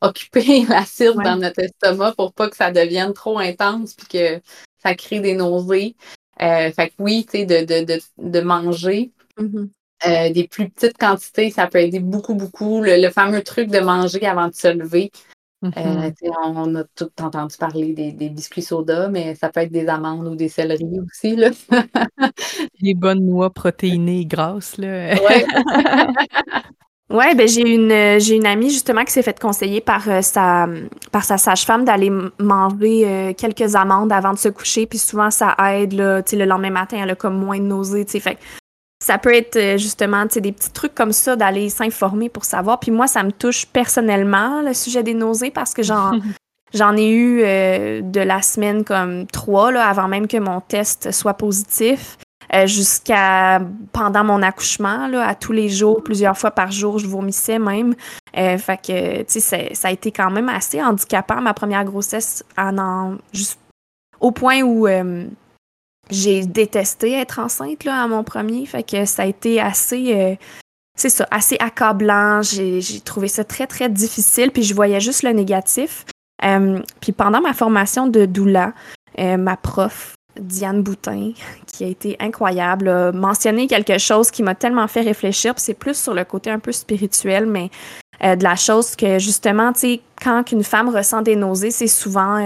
[0.00, 4.40] occuper l'acide dans notre estomac pour pas que ça devienne trop intense puis que
[4.82, 5.96] ça crée des nausées.
[6.42, 9.10] Euh, fait que oui, tu sais, de, de, de, manger.
[9.38, 9.68] Mm-hmm.
[10.06, 12.82] Euh, des plus petites quantités, ça peut aider beaucoup, beaucoup.
[12.82, 15.10] Le, fameux truc de manger avant de se lever.
[15.64, 16.34] Euh, mm-hmm.
[16.44, 20.36] on, a tout entendu parler des, biscuits soda, mais ça peut être des amandes ou
[20.36, 21.34] des céleris aussi.
[21.34, 21.50] Là.
[22.82, 24.76] des bonnes noix protéinées et grasses.
[24.76, 25.14] Là.
[25.14, 25.46] Ouais.
[27.08, 30.66] ben j'ai une j'ai une amie justement qui s'est fait conseiller par euh, sa
[31.12, 35.92] par sa sage-femme d'aller manger quelques amandes avant de se coucher puis souvent ça aide
[35.92, 38.38] là, le lendemain matin elle a comme moins de nausées, fait
[38.98, 42.80] ça peut être euh, justement des petits trucs comme ça d'aller s'informer pour savoir.
[42.80, 46.12] Puis moi, ça me touche personnellement, le sujet des nausées, parce que j'en,
[46.74, 51.12] j'en ai eu euh, de la semaine comme trois, là, avant même que mon test
[51.12, 52.18] soit positif.
[52.54, 53.60] Euh, jusqu'à
[53.92, 57.94] pendant mon accouchement, là, à tous les jours, plusieurs fois par jour, je vomissais même.
[58.34, 63.16] fait que, tu sais, ça a été quand même assez handicapant, ma première grossesse, en,
[63.32, 63.58] juste,
[64.20, 64.86] au point où
[66.10, 68.64] j'ai détesté être enceinte là, à mon premier.
[68.66, 70.14] Fait que ça a été assez.
[70.14, 70.34] Euh,
[70.96, 72.42] c'est ça, assez accablant.
[72.42, 74.50] J'ai trouvé ça très, très difficile.
[74.50, 76.04] Puis je voyais juste le négatif.
[76.44, 78.72] Euh, puis pendant ma formation de doula,
[79.18, 81.32] euh, ma prof, Diane Boutin,
[81.66, 85.54] qui a été incroyable, a mentionné quelque chose qui m'a tellement fait réfléchir.
[85.56, 87.70] C'est plus sur le côté un peu spirituel, mais
[88.22, 92.38] de la chose que justement, tu sais, quand une femme ressent des nausées, c'est souvent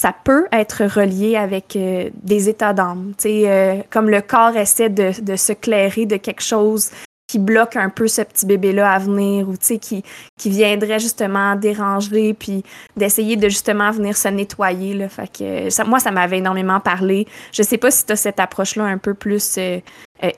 [0.00, 3.12] ça peut être relié avec euh, des états d'âme.
[3.26, 6.90] Euh, comme le corps essaie de, de, se clairer de quelque chose
[7.30, 10.02] qui bloque un peu ce petit bébé-là à venir ou qui,
[10.36, 12.64] qui viendrait justement déranger puis
[12.96, 14.94] d'essayer de justement venir se nettoyer.
[14.94, 15.06] Là.
[15.70, 17.28] Ça, moi, ça m'avait énormément parlé.
[17.52, 19.78] Je sais pas si tu as cette approche-là un peu plus euh,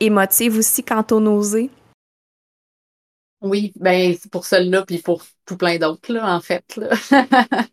[0.00, 1.70] émotive aussi quant aux nausées.
[3.40, 6.78] Oui, ben c'est pour celle-là, puis pour tout plein d'autres, en fait.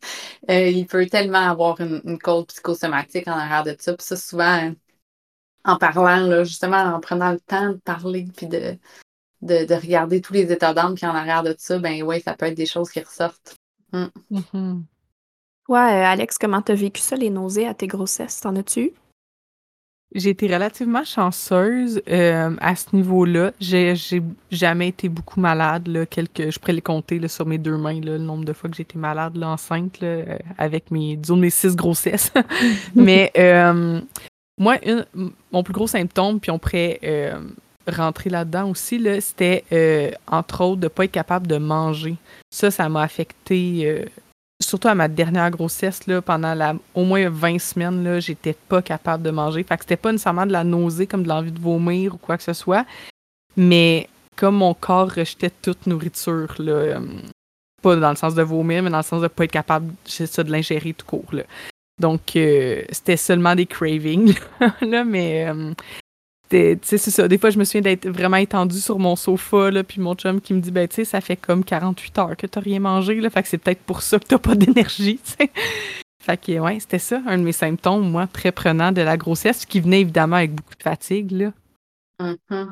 [0.49, 3.93] Euh, il peut tellement avoir une, une cause psychosomatique en arrière de ça.
[3.93, 4.71] Puis ça, souvent,
[5.63, 8.79] en parlant, là, justement, en prenant le temps de parler, puis de,
[9.41, 12.45] de, regarder tous les états d'âme qui en arrière de ça, ben oui, ça peut
[12.45, 13.55] être des choses qui ressortent.
[13.93, 14.05] Mm.
[14.31, 14.81] Mm-hmm.
[15.69, 18.41] Ouais, euh, Alex, comment t'as vécu ça, les nausées à tes grossesses?
[18.41, 18.93] T'en as-tu
[20.15, 23.51] j'ai été relativement chanceuse euh, à ce niveau-là.
[23.59, 23.93] J'ai,
[24.49, 25.87] jamais été beaucoup malade.
[25.87, 28.53] Là, quelques, je pourrais les compter là, sur mes deux mains, là, le nombre de
[28.53, 32.33] fois que j'ai été malade là, enceinte là, euh, avec mes, disons, mes six grossesses.
[32.95, 34.01] Mais euh,
[34.57, 34.77] moi,
[35.51, 36.99] mon plus gros symptôme, puis on pourrait
[37.89, 42.15] rentrer là-dedans aussi, là, c'était entre autres de ne pas être capable de manger.
[42.51, 44.05] Ça, ça m'a affecté
[44.61, 48.81] surtout à ma dernière grossesse, là, pendant la, au moins 20 semaines, là, j'étais pas
[48.81, 49.63] capable de manger.
[49.63, 52.37] Fait que c'était pas nécessairement de la nausée, comme de l'envie de vomir ou quoi
[52.37, 52.85] que ce soit.
[53.55, 56.99] Mais comme mon corps rejetait toute nourriture, là, euh,
[57.81, 60.51] pas dans le sens de vomir, mais dans le sens de pas être capable de
[60.51, 61.33] l'ingérer tout court.
[61.33, 61.43] Là.
[61.99, 64.33] Donc, euh, c'était seulement des cravings,
[64.81, 65.73] mais euh,
[66.49, 67.27] c'est ça.
[67.27, 70.53] Des fois, je me souviens d'être vraiment étendue sur mon sofa, puis mon chum qui
[70.53, 73.29] me dit, ben, tu sais, ça fait comme 48 heures que t'as rien mangé, là,
[73.29, 75.19] fait que c'est peut-être pour ça que t'as pas d'énergie.
[76.21, 79.65] Fait que, ouais, c'était ça, un de mes symptômes, moi, très prenant de la grossesse,
[79.65, 81.53] qui venait évidemment avec beaucoup de fatigue, là.
[82.19, 82.67] Mm-hmm.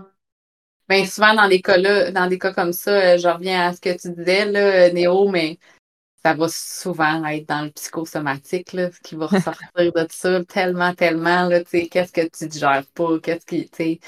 [0.90, 3.74] Bien, souvent, dans des cas là, dans des cas comme ça, euh, je reviens à
[3.74, 5.60] ce que tu disais, là, Néo, mais
[6.28, 11.48] ça va souvent être dans le psychosomatique, là, qui va ressortir de ça tellement, tellement,
[11.48, 14.00] là, qu'est-ce que tu digères pas, qu'est-ce qui, tu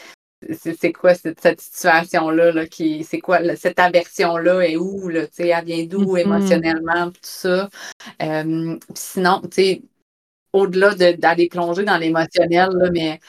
[0.54, 5.48] c'est quoi cette, situation-là, là, qui, c'est quoi, cette aversion-là est où, là, tu sais,
[5.48, 6.20] elle vient d'où mm-hmm.
[6.20, 7.70] émotionnellement, tout ça.
[8.22, 9.82] Euh, sinon, tu sais,
[10.52, 13.22] au-delà d'aller plonger dans l'émotionnel, mais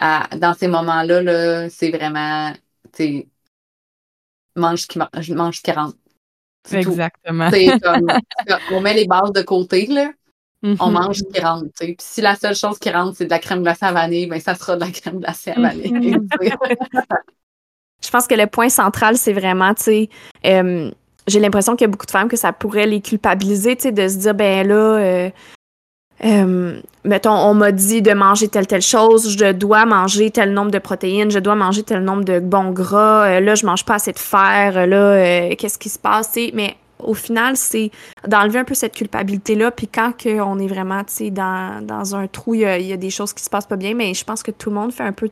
[0.00, 2.52] dans ces moments-là, -là, c'est vraiment,
[2.92, 3.28] tu sais,
[4.56, 4.98] mange ce qui,
[5.34, 5.96] mange ce qui rentre.
[6.72, 7.50] Exactement.
[8.72, 10.10] on met les bases de côté, là.
[10.62, 10.90] On mm-hmm.
[10.92, 11.66] mange ce qui rentre.
[11.78, 14.40] Puis si la seule chose qui rentre, c'est de la crème glacée à vanille, ben
[14.40, 15.92] ça sera de la crème glacée à vanille.
[15.92, 17.04] Mm-hmm.
[18.04, 20.08] Je pense que le point central, c'est vraiment, tu sais,
[20.46, 20.90] euh,
[21.26, 23.92] j'ai l'impression qu'il y a beaucoup de femmes que ça pourrait les culpabiliser, tu sais,
[23.92, 25.30] de se dire, ben là, euh,
[26.24, 30.70] euh, mettons, on m'a dit de manger telle, telle chose, je dois manger tel nombre
[30.70, 33.94] de protéines, je dois manger tel nombre de bons gras, euh, là, je mange pas
[33.94, 37.90] assez de fer, là, euh, qu'est-ce qui se passe, mais au final, c'est
[38.26, 42.60] d'enlever un peu cette culpabilité-là, puis quand on est vraiment, dans, dans un trou, il
[42.60, 44.70] y, y, a, des choses qui se passent pas bien, mais je pense que tout
[44.70, 45.28] le monde fait un peu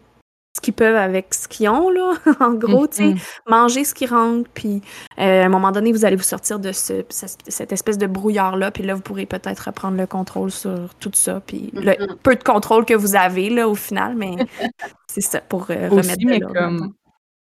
[0.55, 2.15] ce qu'ils peuvent avec ce qu'ils ont, là.
[2.41, 3.51] en gros, tu sais, mm-hmm.
[3.51, 4.83] manger ce qui rentre, puis
[5.19, 8.71] euh, à un moment donné, vous allez vous sortir de ce, cette espèce de brouillard-là,
[8.71, 12.17] puis là, vous pourrez peut-être reprendre le contrôle sur tout ça, puis le mm-hmm.
[12.23, 14.37] peu de contrôle que vous avez, là, au final, mais
[15.09, 16.93] c'est ça, pour euh, remettre comme...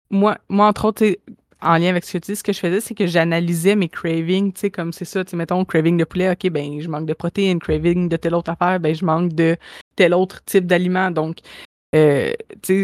[0.09, 1.05] Moi, moi, entre autres,
[1.61, 3.89] en lien avec ce que tu dis, ce que je faisais, c'est que j'analysais mes
[3.89, 6.89] cravings, tu sais, comme c'est ça, tu sais, mettons, craving de poulet, ok, ben, je
[6.89, 9.57] manque de protéines, craving de telle autre affaire, ben, je manque de
[9.97, 11.11] tel autre type d'aliment.
[11.11, 11.39] Donc,
[11.95, 12.32] euh,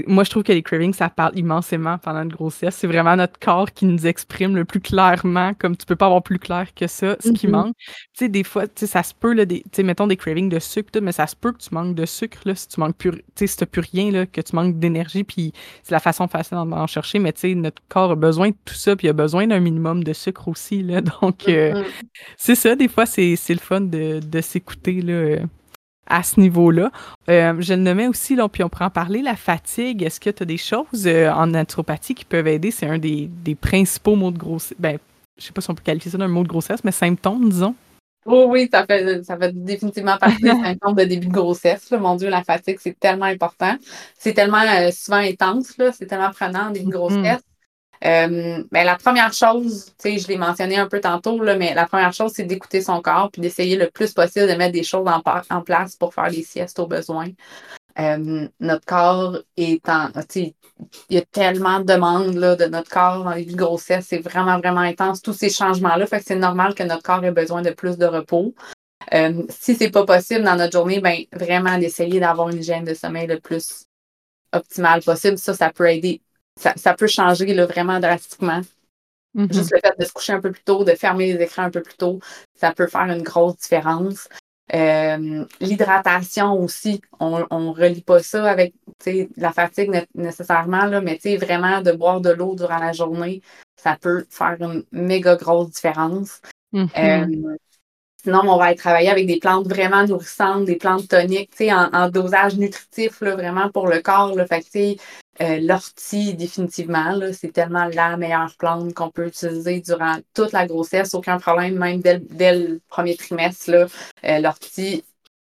[0.06, 2.76] moi, je trouve que les cravings, ça parle immensément pendant une grossesse.
[2.76, 6.22] C'est vraiment notre corps qui nous exprime le plus clairement, comme tu peux pas avoir
[6.22, 7.50] plus clair que ça, ce qui mm-hmm.
[7.50, 7.76] manque.
[7.78, 10.58] Tu sais, des fois, tu sais, ça se peut, là, des, mettons des cravings de
[10.60, 13.10] sucre, mais ça se peut que tu manques de sucre, là, si tu manques plus,
[13.34, 16.86] tu si plus rien, là, que tu manques d'énergie, puis c'est la façon facile d'en
[16.86, 19.46] chercher, mais tu sais, notre corps a besoin de tout ça, puis il a besoin
[19.46, 21.00] d'un minimum de sucre aussi, là.
[21.22, 21.84] Donc, euh, mm-hmm.
[22.36, 25.44] c'est ça, des fois, c'est le fun de, de s'écouter, là
[26.06, 26.90] à ce niveau-là.
[27.28, 30.02] Euh, je le nommais aussi, là, puis on pourrait en parler, la fatigue.
[30.02, 32.70] Est-ce que tu as des choses euh, en naturopathie qui peuvent aider?
[32.70, 33.30] C'est un des,
[33.60, 34.76] principaux mots de grossesse.
[34.78, 34.98] Ben,
[35.38, 37.74] je sais pas si on peut qualifier ça d'un mot de grossesse, mais symptômes, disons.
[38.24, 41.90] Oh oui, ça fait, ça fait définitivement partie des symptômes de début de grossesse.
[41.90, 43.76] Mon Dieu, la fatigue, c'est tellement important.
[44.16, 46.94] C'est tellement euh, souvent intense, c'est tellement prenant en début de mm-hmm.
[46.94, 47.42] grossesse.
[48.04, 52.12] Euh, ben, la première chose, je l'ai mentionné un peu tantôt, là, mais la première
[52.12, 55.62] chose, c'est d'écouter son corps puis d'essayer le plus possible de mettre des choses en,
[55.62, 57.28] place pour faire les siestes au besoin.
[57.98, 60.08] Euh, notre corps est en.
[60.34, 60.54] Il
[61.10, 64.06] y a tellement de demandes là, de notre corps dans les de grossesse.
[64.08, 66.06] C'est vraiment, vraiment intense, tous ces changements-là.
[66.06, 68.54] Fait que c'est normal que notre corps ait besoin de plus de repos.
[69.14, 72.94] Euh, si c'est pas possible dans notre journée, ben vraiment d'essayer d'avoir une hygiène de
[72.94, 73.84] sommeil le plus
[74.52, 75.38] optimale possible.
[75.38, 76.22] Ça, ça peut aider
[76.58, 78.60] ça, peut changer là, vraiment drastiquement.
[79.34, 79.52] Mm-hmm.
[79.52, 81.70] Juste le fait de se coucher un peu plus tôt, de fermer les écrans un
[81.70, 82.20] peu plus tôt,
[82.54, 84.28] ça peut faire une grosse différence.
[84.74, 88.74] Euh, l'hydratation aussi, on ne relie pas ça avec
[89.36, 93.42] la fatigue nécessairement, là, mais vraiment de boire de l'eau durant la journée,
[93.76, 96.40] ça peut faire une méga grosse différence.
[96.72, 97.44] Mm-hmm.
[97.52, 97.56] Euh,
[98.24, 102.08] sinon, on va aller travailler avec des plantes vraiment nourrissantes, des plantes toniques, en, en
[102.08, 104.34] dosage nutritif, là, vraiment pour le corps.
[104.34, 104.96] Là, fait
[105.40, 111.14] euh, L'ortie, définitivement, c'est tellement la meilleure plante qu'on peut utiliser durant toute la grossesse,
[111.14, 113.70] aucun problème, même dès, le premier trimestre.
[114.24, 115.04] Euh, l'ortie,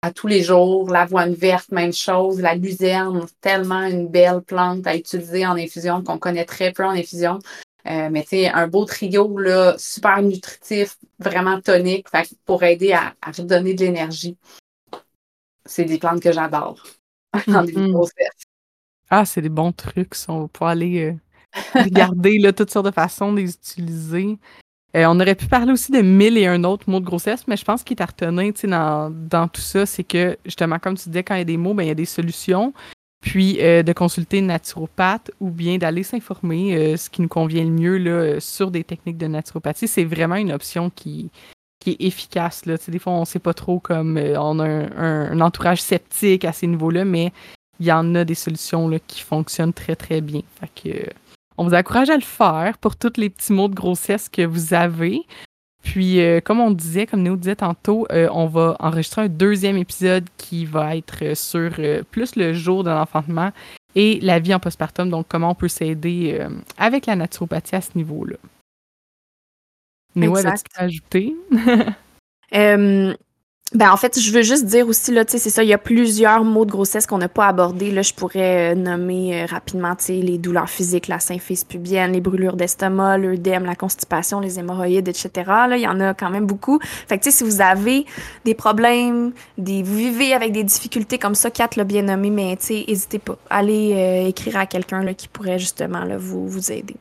[0.02, 4.96] à tous les jours, l'avoine verte, même chose, la luzerne, tellement une belle plante à
[4.96, 7.38] utiliser en infusion qu'on connaît très peu en infusion.
[7.86, 12.06] Euh, mais tu un beau trio, là, super nutritif, vraiment tonique,
[12.44, 14.36] pour aider à, redonner de l'énergie.
[15.64, 16.82] C'est des plantes que j'adore
[17.34, 17.92] mm-hmm.
[17.92, 18.44] grossesse.
[19.08, 20.14] Ah, c'est des bons trucs.
[20.28, 24.38] On va pouvoir aller euh, regarder là, toutes sortes de façons de les utiliser.
[24.96, 27.56] Euh, on aurait pu parler aussi de mille et un autres mots de grossesse, mais
[27.56, 31.08] je pense qu'il est à retenir dans, dans tout ça, c'est que justement, comme tu
[31.08, 32.72] disais, quand il y a des mots, ben, il y a des solutions.
[33.20, 37.98] Puis euh, de consulter naturopathe ou bien d'aller s'informer ce qui nous convient le mieux
[37.98, 39.88] là, sur des techniques de naturopathie.
[39.88, 41.30] C'est vraiment une option qui,
[41.80, 42.64] qui est efficace.
[42.64, 42.76] Là.
[42.88, 46.52] des fois, on ne sait pas trop comme on a un, un, entourage sceptique à
[46.52, 47.32] ces niveaux-là, mais
[47.80, 50.42] il y en a des solutions là, qui fonctionnent très, très bien.
[50.60, 51.10] Fait que,
[51.56, 54.72] on vous encourage à le faire pour tous les petits mots de grossesse que vous
[54.74, 55.26] avez.
[55.82, 59.76] Puis, euh, comme on disait, comme Néo disait tantôt, euh, on va enregistrer un deuxième
[59.76, 63.50] épisode qui va être sur euh, plus le jour de l'enfantement
[63.94, 66.46] et la vie en postpartum, donc comment on peut s'aider
[66.78, 68.36] avec la naturopathie à ce niveau-là.
[70.14, 71.34] Néo, as-tu ajouter?
[73.72, 75.72] Ben, en fait, je veux juste dire aussi, là, tu sais, c'est ça, il y
[75.72, 77.92] a plusieurs mots de grossesse qu'on n'a pas abordés.
[77.92, 82.10] Là, je pourrais euh, nommer euh, rapidement, tu sais, les douleurs physiques, la symphyse pubienne,
[82.10, 85.30] les brûlures d'estomac, l'œdème, la constipation, les hémorroïdes, etc.
[85.46, 86.80] Là, il y en a quand même beaucoup.
[86.82, 88.06] Fait que, tu sais, si vous avez
[88.44, 92.56] des problèmes, des, vous vivez avec des difficultés comme ça, Kat l'a bien nommé, mais,
[92.56, 93.38] tu sais, n'hésitez pas.
[93.50, 96.96] Allez euh, écrire à quelqu'un, là, qui pourrait justement, là, vous, vous aider.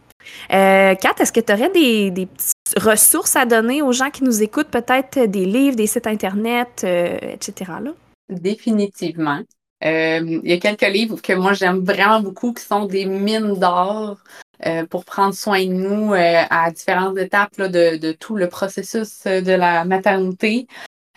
[0.54, 4.24] Euh, Kat, est-ce que tu aurais des, des petites ressources à donner aux gens qui
[4.24, 7.72] nous écoutent, peut-être des livres, des sites Internet, euh, etc.
[7.82, 7.92] Là?
[8.30, 9.42] Définitivement.
[9.84, 13.54] Euh, il y a quelques livres que moi j'aime vraiment beaucoup qui sont des mines
[13.54, 14.18] d'or
[14.66, 19.54] euh, pour prendre soin de nous à différentes étapes de, de, tout le processus de
[19.54, 20.68] la maternité.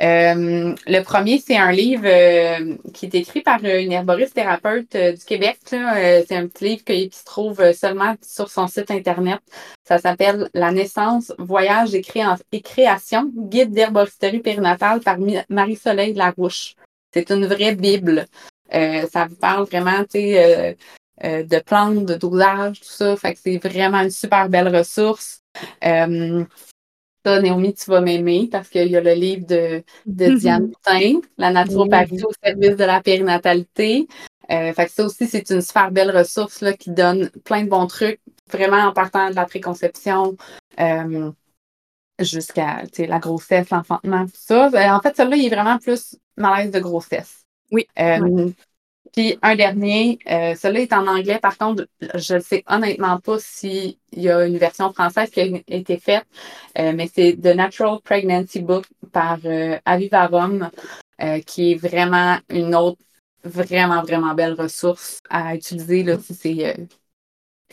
[0.02, 5.12] Euh, le premier, c'est un livre euh, qui est écrit par une herboriste thérapeute euh,
[5.12, 5.58] du Québec.
[5.68, 9.38] c'est un petit livre qui, se trouve seulement sur son site Internet.
[9.84, 16.74] Ça s'appelle La naissance, voyage et, création, guide d'herboristerie périnatale par Marie-Soleil Larouche.
[17.14, 18.26] C'est une vraie Bible.
[18.72, 23.16] ça vous parle vraiment, de plantes, de dosage, tout ça.
[23.16, 25.42] Fait que c'est vraiment une super belle ressource.
[27.24, 31.20] Ça, Naomi, tu vas m'aimer parce qu'il y a le livre de, de Diane Boutin,
[31.38, 34.08] La naturopathie au service de la périnatalité.
[34.50, 37.68] Euh, fait que ça aussi, c'est une super belle ressource là, qui donne plein de
[37.68, 38.20] bons trucs,
[38.50, 40.36] vraiment en partant de la préconception
[40.80, 41.30] euh,
[42.18, 44.68] jusqu'à la grossesse, l'enfantement, tout ça.
[44.70, 47.44] Ben, en fait, celui-là, il est vraiment plus malaise de grossesse.
[47.70, 47.86] Oui.
[47.98, 48.50] Euh,
[49.12, 51.38] puis un dernier, euh, celui-là est en anglais.
[51.38, 55.44] Par contre, je ne sais honnêtement pas s'il y a une version française qui a
[55.68, 56.24] été faite,
[56.78, 60.70] euh, mais c'est The Natural Pregnancy Book par euh, Avivarum,
[61.20, 62.98] euh, qui est vraiment une autre
[63.44, 66.86] vraiment, vraiment belle ressource à utiliser là, si c'est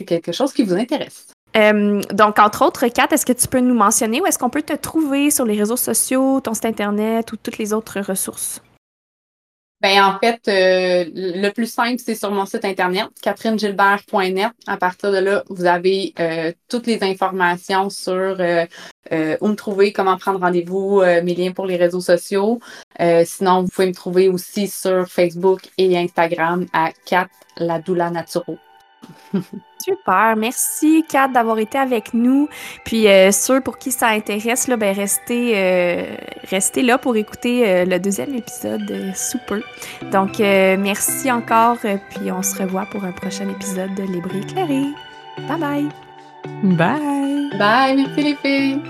[0.04, 1.28] quelque chose qui vous intéresse.
[1.54, 4.74] donc, entre autres, Kat, est-ce que tu peux nous mentionner où est-ce qu'on peut te
[4.74, 8.60] trouver sur les réseaux sociaux, ton site Internet ou toutes les autres ressources?
[9.80, 14.52] Ben, en fait, euh, le plus simple, c'est sur mon site internet, catherinegilbert.net.
[14.66, 18.66] À partir de là, vous avez euh, toutes les informations sur euh,
[19.40, 22.60] où me trouver, comment prendre rendez-vous, mes liens pour les réseaux sociaux.
[23.24, 28.58] sinon, vous pouvez me trouver aussi sur Facebook et Instagram à Kat la Doula Naturo.
[29.78, 30.36] Super.
[30.36, 32.48] Merci, Kat, d'avoir été avec nous.
[32.84, 36.16] Puis, euh, ceux pour qui ça intéresse, là, ben, restez, euh,
[36.50, 39.62] restez là pour écouter euh, le deuxième épisode sous peu.
[40.12, 41.78] Donc, merci encore.
[41.78, 44.84] puis, on se revoit pour un prochain épisode de Libre éclairé.
[45.48, 45.88] Bye bye.
[46.62, 47.58] Bye.
[47.58, 47.96] Bye.
[47.96, 48.82] Merci, les filles.